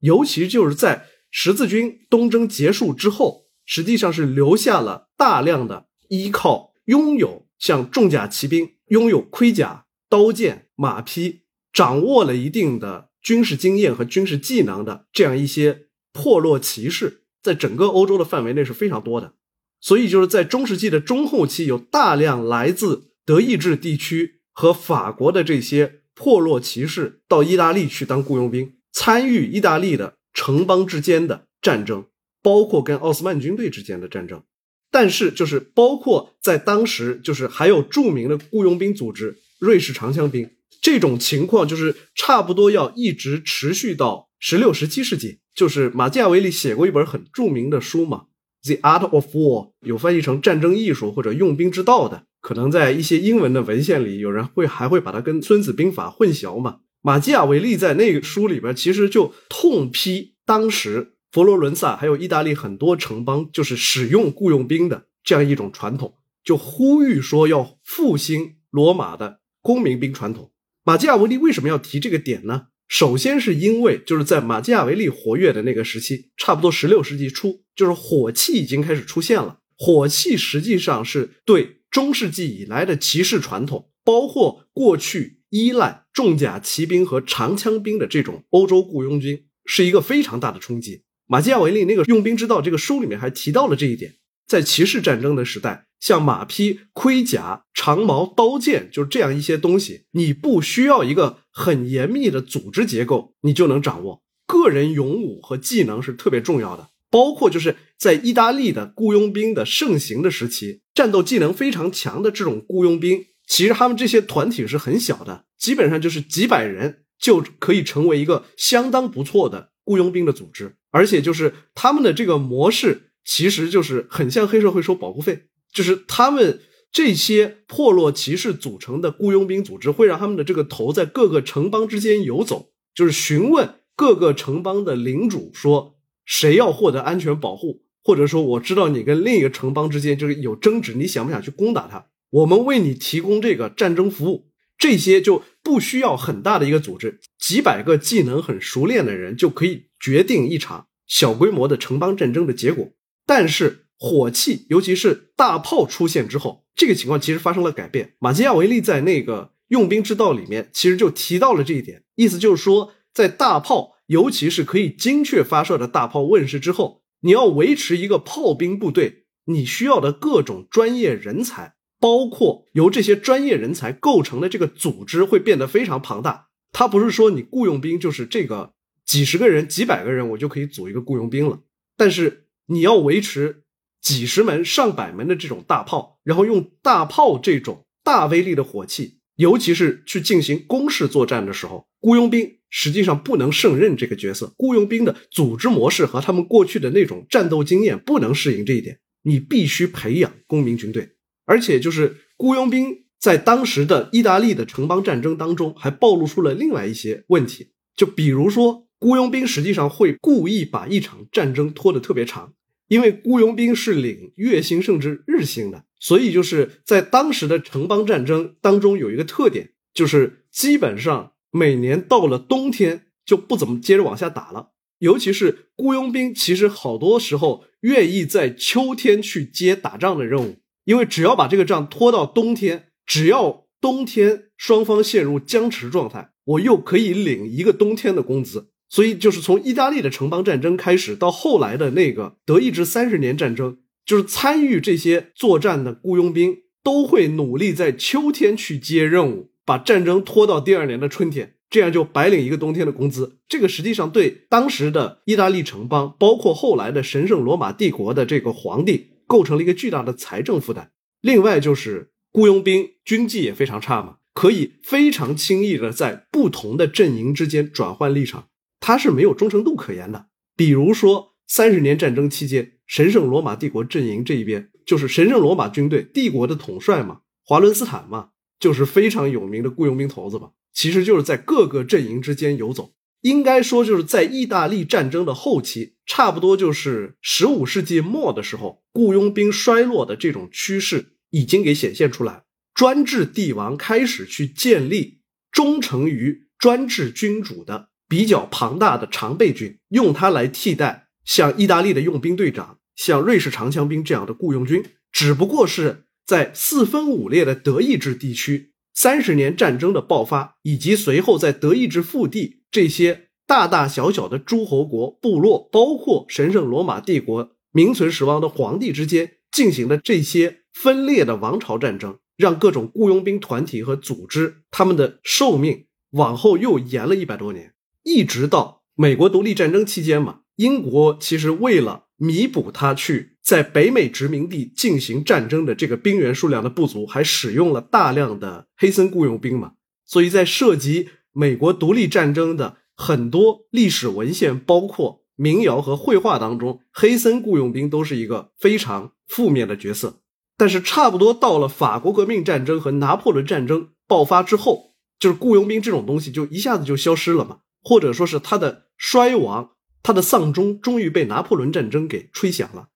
[0.00, 1.06] 尤其就是在。
[1.36, 11.40] 十字军东征结束之后，实际上是留下了大量的依靠拥有像重甲骑兵、拥有盔甲、刀剑、马匹，
[11.72, 19.34] 掌握了一定的军事经验和军事技能的这样一些破落骑士，在整个欧洲的范围内是非常多的。
[19.80, 30.16] 所以就是在中世纪的中后期，有大量来自德意志地区和法国的这些破落骑士到意大利去当雇佣兵，参与意大利的。
[30.36, 32.06] 城邦之间的战争，
[32.42, 34.42] 包括跟奥斯曼军队之间的战争，
[34.90, 40.50] 但是就是包括在当时，就是还有著名的雇佣兵组织瑞士长枪兵
[40.82, 45.38] 这种情况，就是差不多要一直持续到十六、十七世纪。
[45.54, 48.24] 就是马基雅维利写过一本很著名的书嘛，
[48.66, 56.80] 《The Art of War》，有翻译成《战争艺术》或者《用兵之道》的，可能在一些英文的文献里，有人会还会把它跟《孙子兵法》混淆嘛。
[57.00, 70.52] 马基雅维利在那个书里边，其实就痛批当时佛罗伦萨还有意大利很多城邦，就是使用雇佣兵的这样一种传统，就呼吁说要复兴罗马的公民兵传统。
[70.84, 72.66] 马基雅维利为什么要提这个点呢？
[72.86, 79.60] 首先是因为就是在马基雅维利活跃的那个时期，差不多十六世纪初，就是火器已经开始出现了。
[79.76, 91.04] 火器实际上是对中世纪以来的骑士传统，包括过去依赖重甲骑兵和长枪兵的这种欧洲雇佣军，是一个非常大的冲击。
[91.28, 94.14] 马基雅维利那个《用兵之道》这个书里面还提到了这一点，
[94.48, 104.24] 在骑士战争的时代，像马匹、盔甲、长矛、刀剑，就是这样一些东西，你不需要一个很严密的组织结构，你就能掌握。
[104.48, 120.76] 个人勇武和技能是特别重要的，包括就是在意大利的雇佣兵的盛行的时期，战斗技能非常强的这种雇佣兵，其实他们这些团体是很小的，基本上就是几百人就可以成为一个相当不错的雇佣兵的组织。
[120.90, 126.60] 而且就是他们的这个模式，其实就是很像黑社会收保护费，就是他们
[126.92, 142.06] 这些破落骑士组成的雇佣兵组织，会让他们的这个头在各个城邦之间游走，就是询问各个城邦的领主说谁要获得安全保护，或者说我知道你跟另一个城邦之间就是有争执，你想不想去攻打他？
[142.30, 149.86] 我们为你提供这个战争服务，这些就不需要很大的一个组织，几百个技能很熟练的人就可以。
[150.04, 152.90] 决定一场小规模的城邦战争的结果，
[153.24, 158.12] 但是火器，尤其是大炮出现之后，这个情况其实发生了改变。
[158.18, 176.48] 马基亚维利在那个《用兵之道》里面其实就提到了这一点，意思就是说，在大炮，尤其是可以精确发射的大炮问世之后，你要维持一个炮兵部队，你需要的各种专业人才，包括由这些专业人才构成的这个组织会变得非常庞大。
[176.70, 178.72] 它不是说你雇佣兵就是这个。
[179.06, 181.60] 几十个人、几百个人，我就可以组一个雇佣兵了。
[181.94, 183.64] 但是你要维持
[184.00, 194.52] 几十门、上百门的这种大炮，然后用大炮这种大威力的火器，尤其是去进行攻势作战的时候，雇佣兵实际上不能胜任这个角色。
[194.58, 198.98] 雇佣兵的组织模式和他们过去的那种战斗经验不能适应这一点。
[199.22, 201.10] 你必须培养公民军队，
[201.46, 208.82] 而且就是雇佣兵在当时的意大利的城邦战争当中，还暴露出了另外一些问题，就比如说。
[209.00, 212.54] 雇佣兵实际上会故意把一场战争拖得特别长，
[212.88, 224.70] 因为雇佣兵是领月薪甚至日薪的，所以就是在当时的城邦战争当中有一个特点，就是基本上每年到了冬天就不怎么接着往下打了。
[224.98, 238.70] 尤其是雇佣兵，其实好多时候愿意在秋天去接打仗的任务，因为只要把这个仗拖到冬天，只要冬天双方陷入僵持状态，我又可以领一个冬天的工资。
[238.88, 253.38] 所以，就是从意大利的城邦战争开始，到后来的那个德意志三十年战争，就是参与这些作战的雇佣兵都会努力在秋天去接任务，把战争拖到第二年的春天，这样就白领一个冬天的工资。
[253.48, 260.90] 这个实际上对当时的意大利城邦，包括后来的神圣罗马帝国的这个皇帝，构成了一个巨大的财政负担。
[261.20, 268.48] 另外，就是雇佣兵军纪也非常差嘛，可以非常轻易的在不同的阵营之间转换立场。
[268.80, 270.26] 他是没有忠诚度可言的。
[270.54, 278.28] 比如说，三十年战争期间，神圣罗马帝国阵营这一边就是神圣罗马军队帝国的统帅嘛，华伦斯坦嘛，
[278.58, 280.50] 就是非常有名的雇佣兵头子吧。
[280.72, 282.92] 其实就是在各个阵营之间游走。
[283.20, 292.44] 应该说，就是在意大利战争的后期，差不多就是十五世纪末的时候，雇佣兵衰落的这种趋势已经给显现出来。
[292.74, 295.20] 专制帝王开始去建立
[295.50, 297.90] 忠诚于专制君主的。
[298.06, 327.74] 比较庞大的常备军，用它来替代像意大利的佣兵队长、像瑞士长枪兵这样的雇佣军，只不过是在四分五裂的德意志地区，三十年战争的爆发，以及随后在德意志腹地这些大大小小的诸侯国、部落，包括神圣罗马帝国名存实亡的皇帝之间进行的这些分裂的王朝战争，让各种雇佣兵团体和组织他们的寿命往后又延了一百多年。
[328.02, 339.72] 一直到美国独立战争期间嘛，英国其实为了弥补他去在北美殖民地进行战争的这个兵员数量的不足，还使用了大量的黑森雇佣兵嘛。
[340.06, 350.20] 所以在涉及美国独立战争的很多历史文献，包括民谣和绘画当中，黑森雇佣兵都是一个非常负面的角色。
[350.56, 357.58] 但是差不多到了法国革命战争和拿破仑战争爆发之后，就是雇佣兵这种东西就一下子就消失了嘛。
[357.82, 359.72] 或者说是他的衰亡，
[360.04, 362.90] 他的丧钟终于被拿破仑战争给吹响了，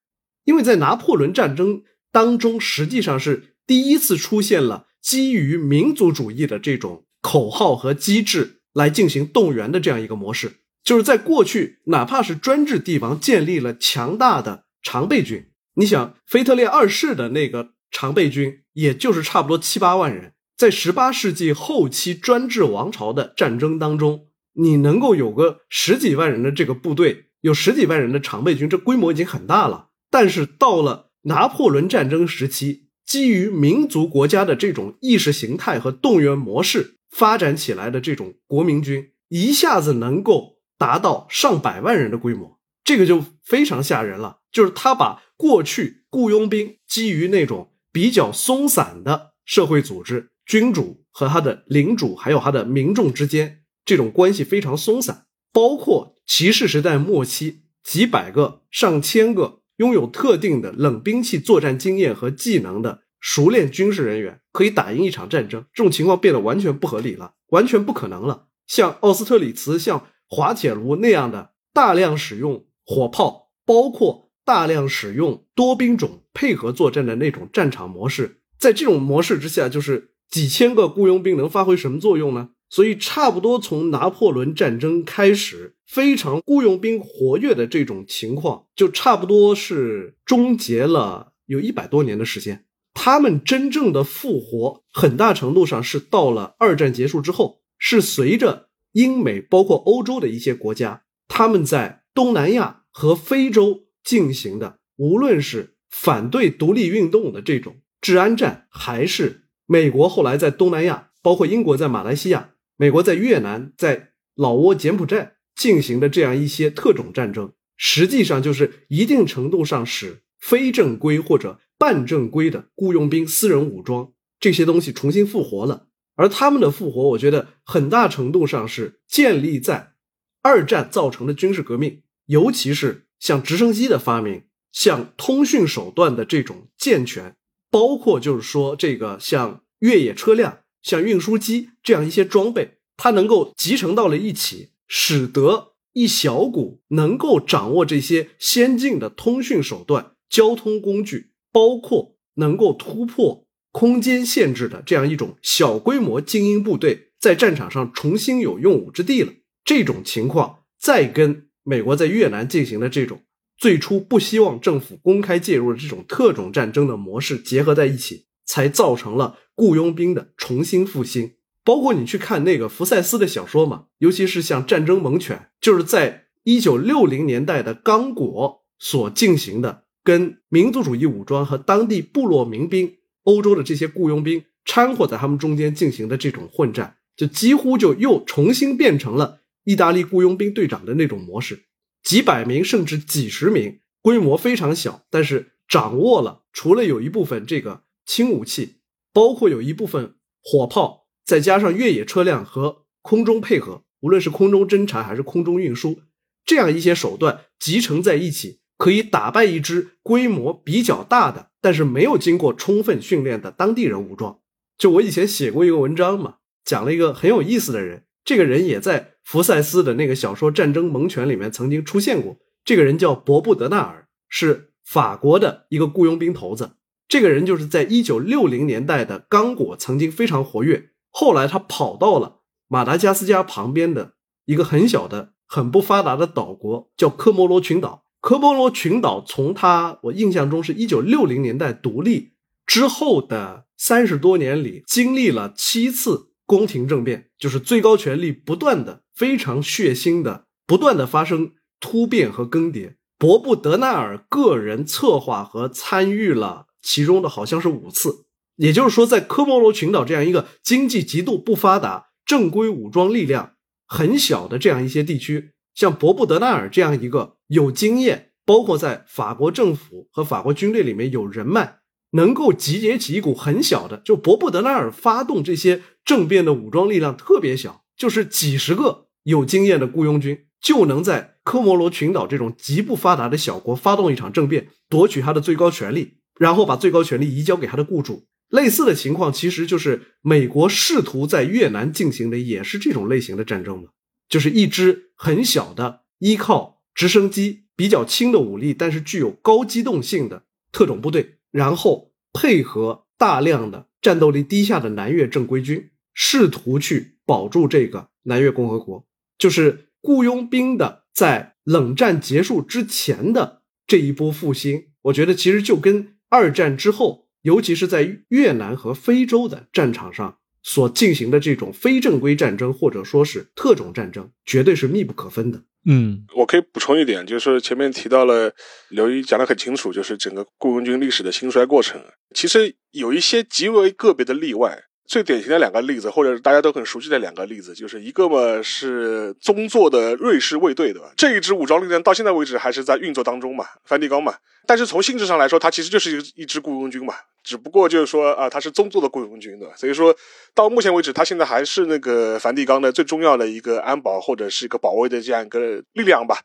[0.45, 1.83] 因为在拿破仑战争
[2.13, 10.61] 当中，实际上是第一次出现了基于民族主义的这种口号和机制来进行动员的这样一个模式。
[10.85, 20.35] 就是在过去，哪怕是专制帝王建立了强大的常备军，你想，腓特烈二世的那个常备军，也就是差不多七八万人。
[20.57, 24.28] 在十八世纪后期专制王朝的战争当中，
[24.61, 29.91] 你能够有个十几万人的这个部队，有十几万人的常备军，这规模已经很大了。
[30.11, 44.39] 但是到了拿破仑战争时期，基于民族国家的这种意识形态和动员模式发展起来的这种国民军，一下子能够达到上百万人的规模，这个就非常吓人了。
[44.51, 50.31] 就是他把过去雇佣兵基于那种比较松散的社会组织。
[50.47, 55.25] 君主和他的领主，还有他的民众之间，这种关系非常松散。
[55.51, 65.65] 包括骑士时代末期，几百个、上千个拥有特定的冷兵器作战经验和技能的熟练军事人员，可以打赢一场战争。
[65.73, 68.49] 这种情况变得完全不合理了，完全不可能了。
[68.67, 80.11] 像奥斯特里茨、像滑铁卢那样的大量使用火炮，包括大量使用多兵种配合作战的那种战场模式，在这种模式之下，就是。
[80.31, 82.51] 几千个雇佣兵能发挥什么作用呢？
[82.71, 92.67] 所以，差不多从拿破仑战争开始，非常雇佣兵活跃的这种情况，就差不多是终结了有一百多年的时间。
[92.95, 109.45] 他们真正的复活，很大程度上是到了二战结束之后，是随着英美包括欧洲的一些国家，他们在东南亚和非洲进行的，无论是反对独立运动的这种治安战，还是。
[109.71, 125.89] 美国后来在东南亚，包括英国在马来西亚，美国在越南、在老挝、柬埔寨进行的这样一些特种战争，实际上就是一定程度上使非正规或者半正规的雇佣兵、私人武装这些东西重新复活了。
[126.15, 129.95] 而他们的复活，我觉得很大程度上是建立在
[130.43, 137.35] 二战造成的军事革命，尤其是像直升机的发明、像通讯手段的这种健全。
[137.71, 159.31] 包括就是说，这个像越野车辆、像运输机这样一些装备，它能够集成到了一起，使得一小股能够掌握这些先进的通讯手段、交通工具，包括能够突破空间限制的这样一种小规模精英部队，在战场上重新有用武之地了。
[159.63, 163.21] 这种情况，再跟美国在越南进行的这种。
[163.59, 171.35] 最初不希望政府公开介入的这种特种战争的模式结合在一起，才造成了雇佣兵的重新复兴。
[171.63, 191.65] 包括你去看那个福赛斯的小说嘛，尤其是像《战争猛犬》，就是在一九六零年代的刚果所进行的，跟民族主义武装和当地部落民兵、欧洲的这些雇佣兵掺和在他们中间进行的这种混战，就几乎就又重新变成了意大利雇佣兵队长的那种模式。
[192.03, 198.79] 几百名甚至几十名，规模非常小，但是掌握了除了有一部分这个轻武器，
[199.13, 206.01] 包括有一部分火炮，再加上越野车辆和空中配合，无论是空中侦察还是空中运输，
[206.47, 214.41] 这样一些手段集成在一起，可以打败一支规模比较大的，但是没有经过充分训练的当地人武装。
[214.79, 218.07] 就我以前写过一个文章嘛，讲了一个很有意思的人。
[218.25, 222.39] 这个人也在福赛斯的那个小说《战争猛犬》里面曾经出现过。
[222.65, 226.78] 这个人叫伯布德纳尔，是法国的一个雇佣兵头子。
[227.09, 234.13] 这个人就是在一九六零年代的刚果曾经非常活跃，后来他跑到了马达加斯加旁边的
[234.45, 238.05] 一个很小的、很不发达的岛国，叫科摩罗群岛。
[238.21, 242.33] 科摩罗群岛从他我印象中是一九六零年代独立
[242.67, 246.29] 之后的三十多年里，经历了七次。
[246.45, 252.95] 宫廷政变就是最高权力不断的、非常血腥的、不断的发生突变和更迭。
[253.19, 258.25] 伯布德纳尔个人策划和参与了其中的好像是五次，
[258.57, 263.57] 也就是说，在科摩罗群岛这样一个经济极度不发达、正规武装力量
[263.87, 271.81] 很小的这样一些地区，像博布德纳尔这样一个有经验，包括在法国政府和法国军队里面有人脉。
[272.13, 288.27] 能够集结起一股很小的，就博布德纳尔发动这些政变的武装力量特别小，就是几十个有经验的雇佣军，就能在科摩罗群岛这种极不发达的小国发动一场政变，夺取他的最高权力，然后把最高权力移交给他的雇主。
[288.49, 293.91] 类似的情况，其实就是美国试图在越南进行的，也是这种类型的战争嘛，
[294.29, 301.35] 就是一支很小的依靠直升机比较轻的武力，但是具有高机动性的特种部队。
[301.51, 309.07] 然后配合大量的战斗力低下的南越正规军，试图去保住这个南越共和国，
[309.39, 314.89] 就是雇佣兵的在冷战结束之前的这一波复兴。
[315.03, 325.63] 我觉得其实就跟二战之后，尤其是在越南和非洲的战场上所进行的这种非正规战争，或者说是特种战争，绝对是密不可分的。
[325.87, 328.53] 嗯，我可以补充一点，就是前面提到了
[328.91, 332.03] 刘一讲的很清楚，就是整个雇佣军历史的兴衰过程。
[332.35, 334.85] 其实有一些极为个别的例外。
[335.09, 341.11] 最典型的两个例子，或者大家都很熟悉的两个例子，就是一个嘛是宗座的瑞士卫队，对吧？
[341.17, 344.35] 这一支武装力量到现在为止还是在运作当中嘛，梵蒂冈嘛。
[344.67, 349.73] 但是从性质上来说，它其实就是一一支雇佣军嘛，只不过就是说啊，它是宗座的雇佣军，对吧？
[349.79, 350.15] 所以说
[350.55, 356.39] 到目前为止，它现在还是那个梵蒂冈的最重要的一个安保或者是一个保卫的这样一个力量吧。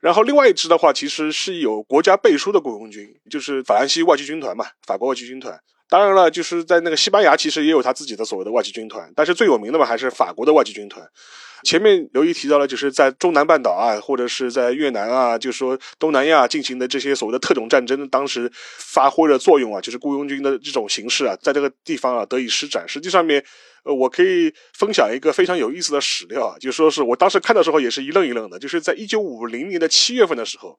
[0.00, 5.60] 然后另外一支的话，其实是有国家背书的雇佣军，就是法兰西外籍军团嘛，法国外籍军团。
[5.88, 11.08] 当然了，就是在那个西班牙，其实也有他自己的所谓的外籍军团，但是最有名的嘛还是法国的外籍军团。
[11.62, 22.86] 前面刘毅提到了，就是在中南半岛啊，或者是在越南啊，就是说东南亚进行的这些所谓的特种战争，当时发挥了作用啊，就是雇佣军的这种形式啊，在这个地方啊得以施展。
[22.86, 23.42] 实际上面，
[23.84, 30.78] 呃，我可以分享一个非常有意思的史料啊，就说是我当时看的时候也是一愣一愣的，就是在一九五零年的七月份的时候。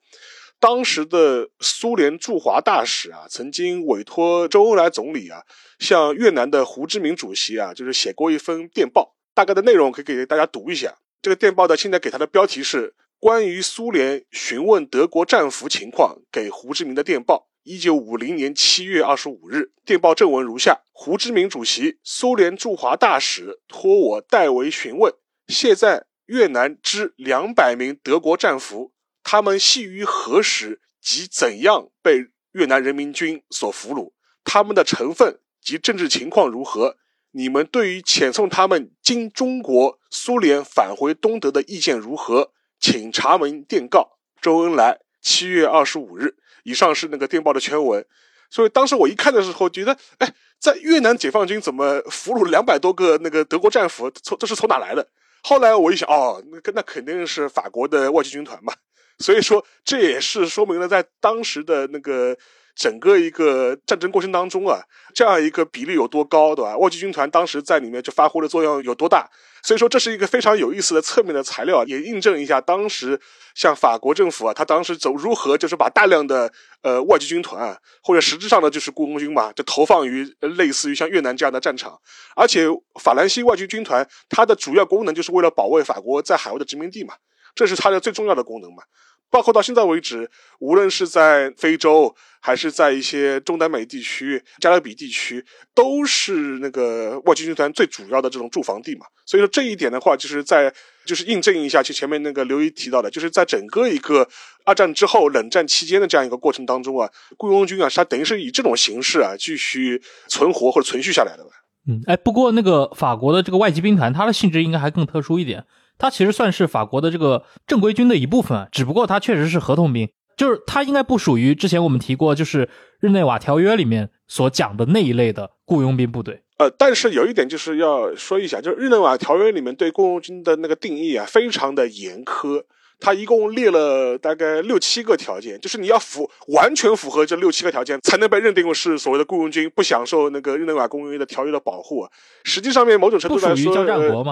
[0.59, 5.43] 当时的苏联驻华大使啊，曾经委托周恩来总理啊，
[5.77, 9.15] 向越南的胡志明主席啊，就是写过一封电报。
[9.35, 10.97] 大概的内容可以给大家读一下。
[11.21, 17.47] 这个电报的现在给他的标题是“关于苏联询问德国战俘情况给胡志明的电报”。
[17.61, 25.13] 一九五零年七月二十五日，电报正文如下：胡志明主席，苏联驻华大使托我代为询问，
[25.47, 28.93] 现在越南之两百名德国战俘。
[29.29, 34.13] 他们系于何时及怎样被越南人民军所俘虏？
[34.45, 36.95] 他们的成分及政治情况如何？
[37.31, 42.53] 你们对于遣送他们经中国、苏联返回东德的意见如何？
[42.79, 44.17] 请查明电告。
[44.41, 46.37] 周恩来，七月二十五日。
[46.63, 48.05] 以上是那个电报的全文。
[48.49, 54.09] 所以当时我一看的时候，觉得，哎，在越南解放军怎么俘虏两百多个那个德国战俘？
[54.09, 55.05] 从这是从哪来的？
[55.43, 58.73] 后来我一想，哦，那那肯定是法国的外籍军团嘛。
[59.19, 62.37] 所以说，这也是说明了在当时的那个
[62.75, 64.79] 整个一个战争过程当中啊，
[65.13, 66.77] 这样一个比例有多高，对吧？
[66.77, 69.27] 外籍军团当时在里面就发挥的作用有多大？
[69.63, 73.19] 所以说，这是一个非常有意思的侧面的材料，也印证一下当时
[73.55, 76.49] 像法国政府啊，他当时走如何就是把大量的
[76.83, 81.99] 呃外籍军团啊，或者实质上的就是雇佣军嘛，就投放于类似于像越南这样的战场。
[82.35, 82.67] 而且
[83.01, 87.15] 法兰西外籍军团它的主要功能就是为了保卫法国在海外的殖民地嘛，
[87.57, 88.83] 这是它的最重要的功能嘛。
[89.29, 90.29] 包括到现在为止，
[90.59, 95.43] 无论是在非洲，还是在一些中南美地区、加勒比地区，
[95.75, 99.05] 都是那个外籍军团最主要的这种驻防地嘛。
[99.25, 100.73] 所以说这一点的话，就是在
[101.05, 104.25] 就是印证一下，就前面那个刘一提到的，就是在整个一个
[104.63, 111.49] 二战之后、冷战期间的这样一个过程当中啊，雇佣军啊，它等于是以这种形式啊继续存活或者存续下来的吧。
[111.89, 115.65] 嗯，哎，不过那个法国的这个外籍兵团，它的性质应该还更特殊一点。
[115.97, 122.69] 它其实算是法国的这个正规军的一部分，只不过它确实是合同兵，就是它应该不属于之前我们提过，就是
[122.99, 126.43] 日内瓦条约里面所讲的那一类的雇佣兵部队。
[126.57, 132.63] 呃，但是有一点就是要说一下，就是日内瓦条约里面对雇佣军的那个定义啊，非常的严苛。
[132.99, 142.07] 他一共列了大概六七个条件，就是你要符完全符合这六七个条件，才能被认定为是所谓的雇佣军，不享受那个日内瓦公约的条约的保护。
[142.43, 143.73] 实际上面某种程度来说，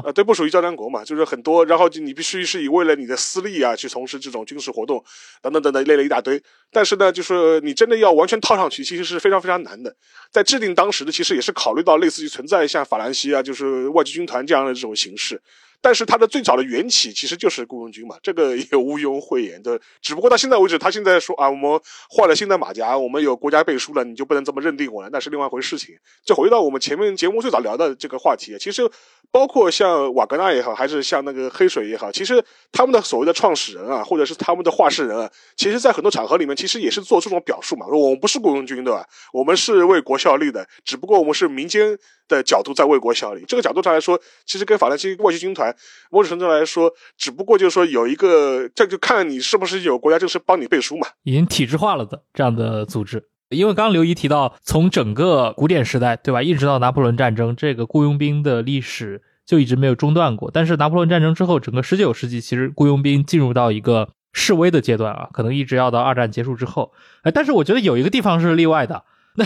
[0.04, 5.04] 呃，对，不属于交战国嘛，就是很多，然后你必须是以为了你的私利啊去从事这种军事活动，
[5.42, 6.42] 等等等等列了一大堆。
[6.72, 9.96] 但是呢，就是你真的要完全套上去，其实是非常非常难的。
[10.32, 15.40] 在制定当时的，其实也是考虑到类似于存在像法兰西啊，就是外籍军团这样的这种形式。
[15.86, 19.80] 但是它的最早的缘起其实就是雇佣军嘛，这个也毋庸讳言的。
[20.02, 21.80] 只不过到现在为止，他现在说啊，我们
[22.10, 25.96] 换了新的马甲，我们有国家背书了，你就不能这么认定我了，那是另外一回事情。
[26.26, 28.82] 就回到我们前面节目最早聊的这个话题，其实
[29.30, 39.08] 包括像瓦格纳也好，还是像那个黑水也好，其实他们的所谓的创始人啊，或者是他们的话事人啊，其实在很多场合里面，其实也是做这种表述嘛，说我们不是雇佣军，对吧？
[39.32, 41.96] 我们是为国效力的，只不过我们是民间。
[42.28, 45.76] 的角度在为国效力，这个角度上来说，其实跟法兰西外籍军团
[46.10, 53.24] 某种程度来说，只不过就是说有一个，这就看你是不是有国家正式帮你背书嘛，已经体制化了的这样的组织。
[53.50, 60.50] 因为刚刚刘怡提到，从整个古典时代，对吧，一直到拿破仑战争，这个雇佣兵的历史就一直没有中断过。
[60.52, 66.92] 但是拿破仑战争之后，整个十九世纪其实雇佣兵进入到一个示威的阶段啊，可能一直要到二战结束之后。
[67.22, 69.04] 哎，但是我觉得有一个地方是例外的，
[69.36, 69.46] 那。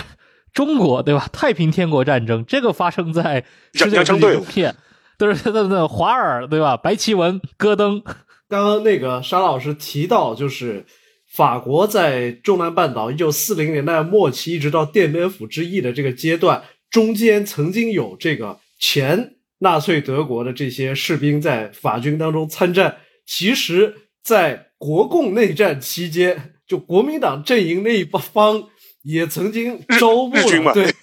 [0.54, 1.28] 中国对吧？
[1.34, 3.44] 太平天国战争这个发生在
[3.74, 4.76] 世界上片，
[5.18, 6.78] 都是那那华尔对吧？
[6.78, 8.02] 白奇文、戈登，
[8.48, 10.86] 刚刚那个沙老师提到，就是
[11.32, 22.98] 法国在中南半岛一九四零年代末期一直到奠边府之役的这个阶段，中间曾经有这个前纳粹德国的这些士兵在法军当中参战。
[23.26, 28.64] 其实，在国共内战期间，就国民党阵营那一方
[29.10, 30.94] 也曾经招募了，对，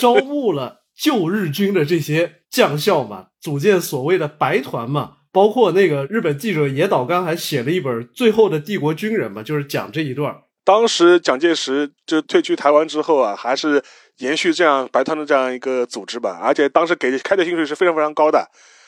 [0.00, 5.18] 招募了旧日军的这些将校嘛，组建所谓的白团嘛。
[5.32, 10.36] 包括那个日本记者野岛刚还写了一本《最后的帝国军人》嘛，就是讲这一段。
[10.62, 13.82] 当时蒋介石就退居台湾之后啊，还是
[14.18, 18.46] 延续这样白团的这样一个组织吧，而且当时给开的薪水是非常非常高的。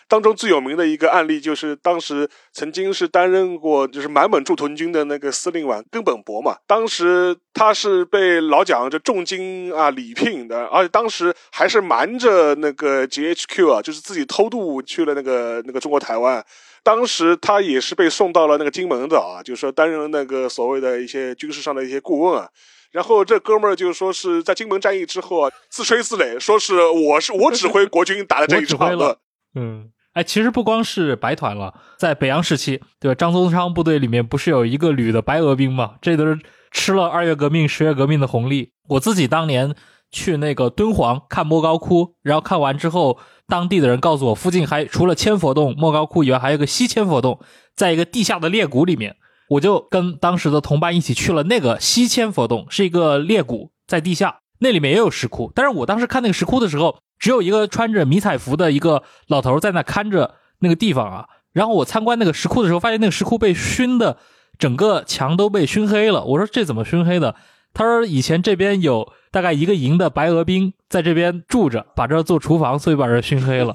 [0.09, 6.56] 当中最有名的一个案例，就是当时曾经是担任过就是满蒙驻屯军的那个司令官根本博嘛。
[6.66, 16.44] 当时他是被老蒋这重金啊礼聘的，而且当时还是瞒着那个 GHQ 啊，就是自己偷渡去了那个那个中国台湾。
[16.82, 22.48] 当时他也是被送到了那个金门岛啊，就是说担任那个所谓的一些军事上的一些顾问啊。
[22.93, 29.18] 然后这哥们儿就说是在金门战役之后啊，自吹自擂，说是我是我指挥国军打的这一场的，
[29.55, 29.90] 嗯。
[30.14, 33.14] 哎，其实不光是白团了，在北洋时期，对吧？
[33.16, 35.97] 张宗昌部队里面不是有一个旅的白俄兵吗？
[36.01, 36.39] 这都是
[36.70, 38.70] 吃了二月革命、十月革命的红利。
[38.90, 39.74] 我自己当年
[40.12, 43.18] 去那个敦煌看莫高窟，然后看完之后，
[43.48, 47.40] 当地的人告诉我，附近还除了千佛洞、莫高窟以外，还有个西千佛洞，
[47.74, 49.16] 在一个地下的裂谷里面。
[49.51, 55.52] 我就跟当时的同伴一起去了那个西千佛洞，是一个裂谷，在地下，那里面也有石窟。
[55.54, 56.96] 但是我当时看那个石窟的时候。
[57.16, 64.18] 只有一个穿着迷彩服的一个老头在那看着那个地方啊，然后我参观那个石窟的时候，发现那个石窟被熏的，
[64.58, 66.24] 整个墙都被熏黑了。
[66.24, 67.34] 我说这怎么熏黑的？
[67.72, 73.74] 他说以前这边有大概一个营的白俄兵在这边住着，把这做厨房，所以把这熏黑了。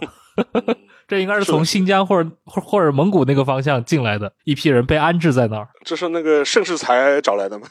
[1.08, 5.70] 这应该是从新疆或者或或者蒙古那个方向进来的一批人被安置在那儿。
[5.84, 7.68] 这是那个盛世才找来的吗？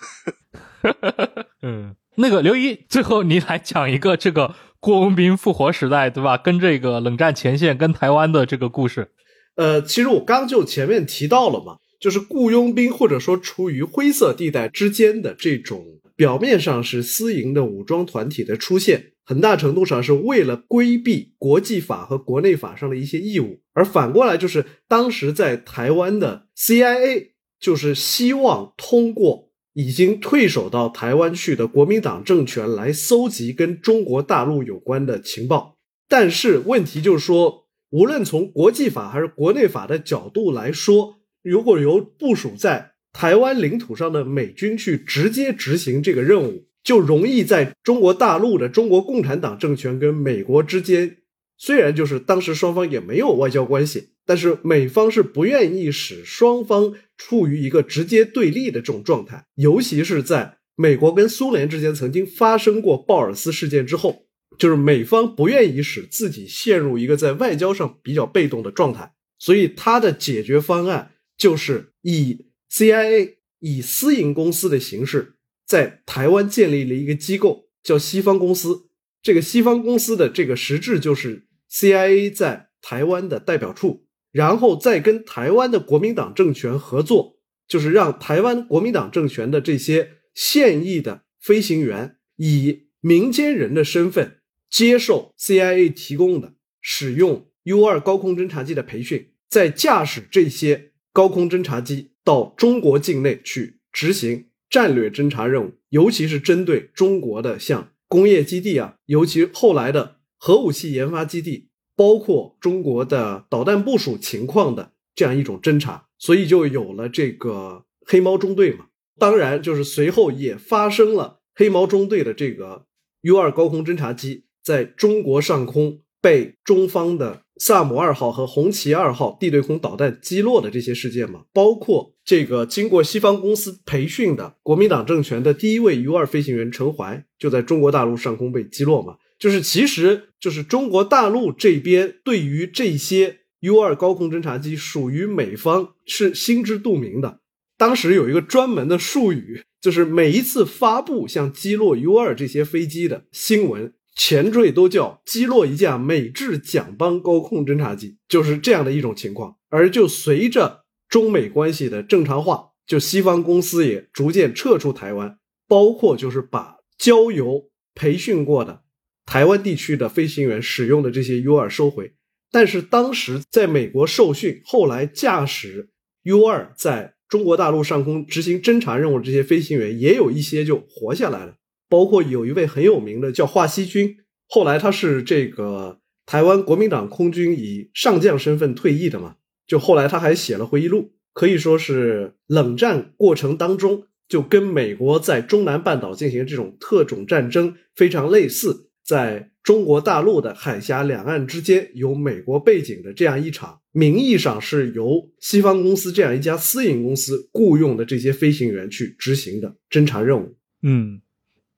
[1.62, 4.54] 嗯，那个刘一，最后你来讲一个这个。
[4.80, 6.38] 雇佣兵复活时代，对吧？
[6.38, 9.10] 跟这个冷战前线、跟台湾的这个故事，
[9.56, 15.84] 呃，其实我刚就前面提到了嘛，就是雇佣兵或者说处于灰色地带之间的这种
[16.14, 29.47] 表面上是私营的武装团体的出现，很大程度上是为了规避国际法和国内法上的一些义务，而反过来就是当时在台湾的 CIA 就是希望通过。
[29.78, 35.76] 已经退守到台湾去的国民党政权来搜集跟中国大陆有关的情报，
[36.08, 51.18] 但是问题就是说，无论从国际法还是国内法的角度来说，如果由部署在台湾领土上的美军去直接执行这个任务，就容易在中国大陆的中国共产党政权跟美国之间，
[51.56, 54.08] 虽然就是当时双方也没有外交关系。
[54.28, 64.26] 但是美方是不愿意使双方处于一个直接对立的这种状态，尤其是在美国跟苏联之间曾经发生过鲍尔斯事件之后，
[64.58, 75.36] 就是美方不愿意使自己陷入一个在外交上比较被动的状态，所以他的解决方案就是以 CIA 以私营公司的形式
[75.66, 78.90] 在台湾建立了一个机构，叫西方公司。
[79.22, 84.04] 这个西方公司的这个实质就是 CIA 在台湾的代表处。
[84.30, 94.38] 然后再跟台湾的国民党政权合作，就是让台湾国民党政权的这些现役的飞行员以民间人的身份
[94.68, 111.67] 接受 CIA 提供的使用 U 二高空侦察机的培训，再驾驶这些高空侦察机到中国境内去执行战略侦察任务，尤其是针对中国的像工业基地啊，尤其后来的核武器研发基地。
[111.98, 118.86] 包括中国的导弹部署情况的这样一种侦察，所以就有了这个黑猫中队嘛。
[119.18, 122.84] 当然，就是随后也发生了黑猫中队的这个
[123.22, 131.46] U 二高空侦察机在中国上空被中方的萨姆二号和红旗二号地对空导弹击落的这些事件嘛。
[131.52, 139.16] 包括这个经过西方公司培训的国民党政权的第一位 U 二飞行员陈怀，就在中国大陆上空被击落嘛。
[139.38, 147.40] 就是，其实就是中国大陆这边对于这些 U 二高空侦察机属于美方是心知肚明的。
[147.76, 159.56] 当时有一个专门的术语，就是每一次发布像击落 U 二这些飞机的新闻前缀都叫击落一架美制蒋邦高空侦察机，就是这样的一种情况。
[159.68, 165.38] 而就随着中美关系的正常化，就西方公司也逐渐撤出台湾，
[165.68, 168.82] 包括就是把交由培训过的。
[169.28, 172.14] 台湾地区的飞行员使用的这些 U 二收回，
[172.50, 175.90] 但是当时在美国受训，后来驾驶
[176.22, 181.56] U 二在中国大陆上空执行侦察任务这些飞行员，也有一些就活下来了。
[181.90, 184.16] 包括有一位很有名的叫华西军，
[184.48, 189.36] 后来他是这个台湾国民党空军以上将身份退役的嘛，
[189.66, 211.22] 就后来他还写了回忆录，可以说是冷战过程当中就跟美国在中南半岛进行这种特种战争非常类似，在中国大陆的海峡两岸之间有美国背景的这样一场名义上是由西方公司这样一家私营公司雇佣的这些飞行员去执行的侦察任务，嗯。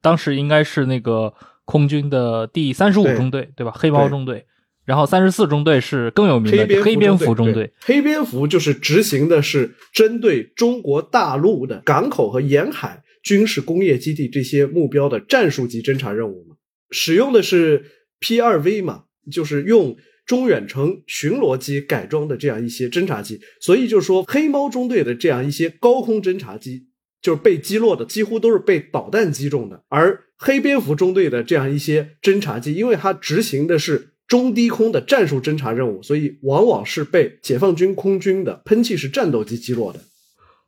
[0.02, 1.32] 当时应该是那个
[1.64, 3.70] 空军的第三十五中队，对吧？
[3.76, 4.46] 黑猫中队，
[4.84, 7.72] 然后三十四中队是更有名的黑蝙蝠中队。
[7.78, 16.56] 黑蝙蝠就是执行的是针对中国大陆的港口和沿海军事工业基地这些目标的战术级侦察任务嘛，
[16.90, 17.84] 使用的是
[18.18, 19.96] P 二 V 嘛，就是用
[20.26, 26.88] 中远程巡逻机改装的这样一些侦察机，所以就是说黑猫中队的这样一些高空侦察机。
[27.22, 29.84] 就是被击落的，几乎都是被导弹击中的。
[29.88, 40.00] 而黑蝙蝠中队的这样一些侦察机，因为它执行的是中低空的战术侦察任务，所以往往是被解放军空军的喷气式战斗机击落的。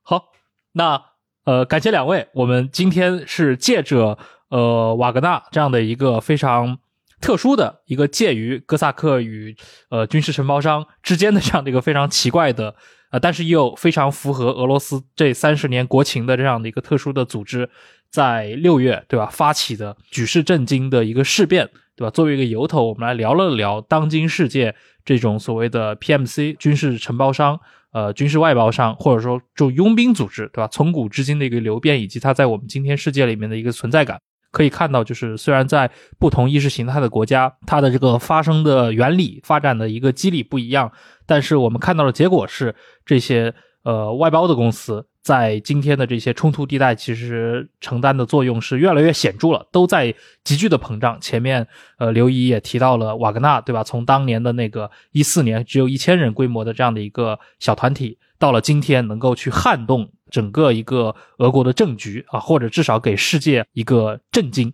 [0.03, 0.25] 好，
[0.73, 1.01] 那
[1.47, 2.29] 呃，感谢两位。
[2.35, 4.19] 我们今天是借着
[4.53, 6.79] 呃瓦格纳这样的一个非常
[7.21, 9.57] 特殊的一个介于哥萨克与
[9.89, 12.75] 呃军事承包商之间的这样的一个非常奇怪的。
[13.13, 17.69] 呃，但是又非常符合俄罗斯这三十年国情的这样的一个特殊的组织，
[18.11, 19.27] 在六月，对吧？
[19.27, 22.11] 发起的举世震惊的一个事变，对吧？
[22.11, 24.75] 作为一个由头，我们来聊了聊当今世界
[25.05, 27.61] 这种所谓的 PMC 军事承包商、
[27.93, 30.69] 呃军事外包商，或者说就佣兵组织，对吧？
[30.69, 34.19] 从古至今的一个流变，以及它在我们今天世界里面的一个存在感。
[34.53, 40.93] 可以看到，就是虽然在不同意识形态的国家，它的这个发生的原理、发展的一个机理不一样，
[41.27, 42.75] 但是我们看到的结果是，
[43.05, 43.53] 这些
[43.83, 50.15] 呃外包的公司在今天的这些冲突地带，其实承担的作用是越来越显著了，都在
[50.45, 51.19] 急剧的膨胀。
[51.21, 51.67] 前面
[51.97, 53.83] 呃刘怡也提到了瓦格纳，对吧？
[53.83, 60.11] 从当年的那个一四年只有一千人规模的这样的一个小团体，到了今天能够去撼动。
[60.33, 64.73] 整个一个俄国的政局啊，或者至少给世界一个震惊，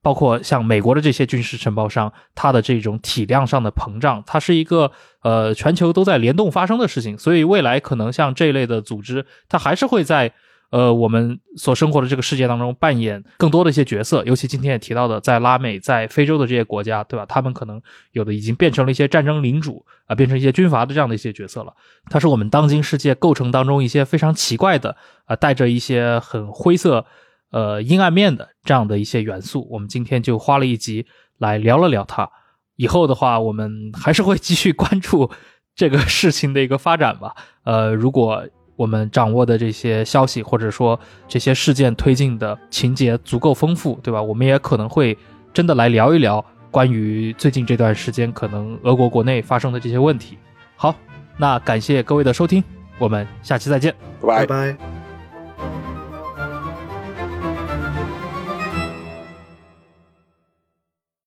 [0.00, 4.90] 包括像美国的这些军事承包商，它的这种体量上的膨胀，它是一个
[5.22, 10.32] 呃全球都在联动发生的事情，所以未来可能像这一类的组织，它还是会在。
[10.70, 17.26] 呃，我们所生活的这个世界当中，扮演更多的一些角色，尤其今天也提到的，在拉美、在非洲的这些国家，对吧？
[17.26, 17.82] 他们可能
[18.12, 21.74] 有的已经变成了一些战争领主啊，变成一些军阀的这样的一些角色了。
[22.08, 27.04] 它是我们当今世界构成当中一些非常奇怪的啊，带着一些很灰色、
[27.50, 29.66] 呃阴暗面的这样的一些元素。
[29.72, 31.04] 我们今天就花了一集
[31.38, 32.30] 来聊了聊它。
[32.76, 35.28] 以后的话，我们还是会继续关注
[35.74, 37.34] 这个事情的一个发展吧。
[37.64, 38.46] 呃，如果。
[38.80, 40.98] 我们掌握的这些消息，或者说
[41.28, 44.22] 这些事件推进的情节足够丰富，对吧？
[44.22, 45.14] 我们也可能会
[45.52, 50.38] 真的来聊一聊关于最近这段时间可能俄国国内发生的这些问题。
[50.76, 50.94] 好，
[51.36, 52.64] 那感谢各位的收听，
[52.98, 53.94] 我们下期再见，
[54.26, 54.99] 拜拜。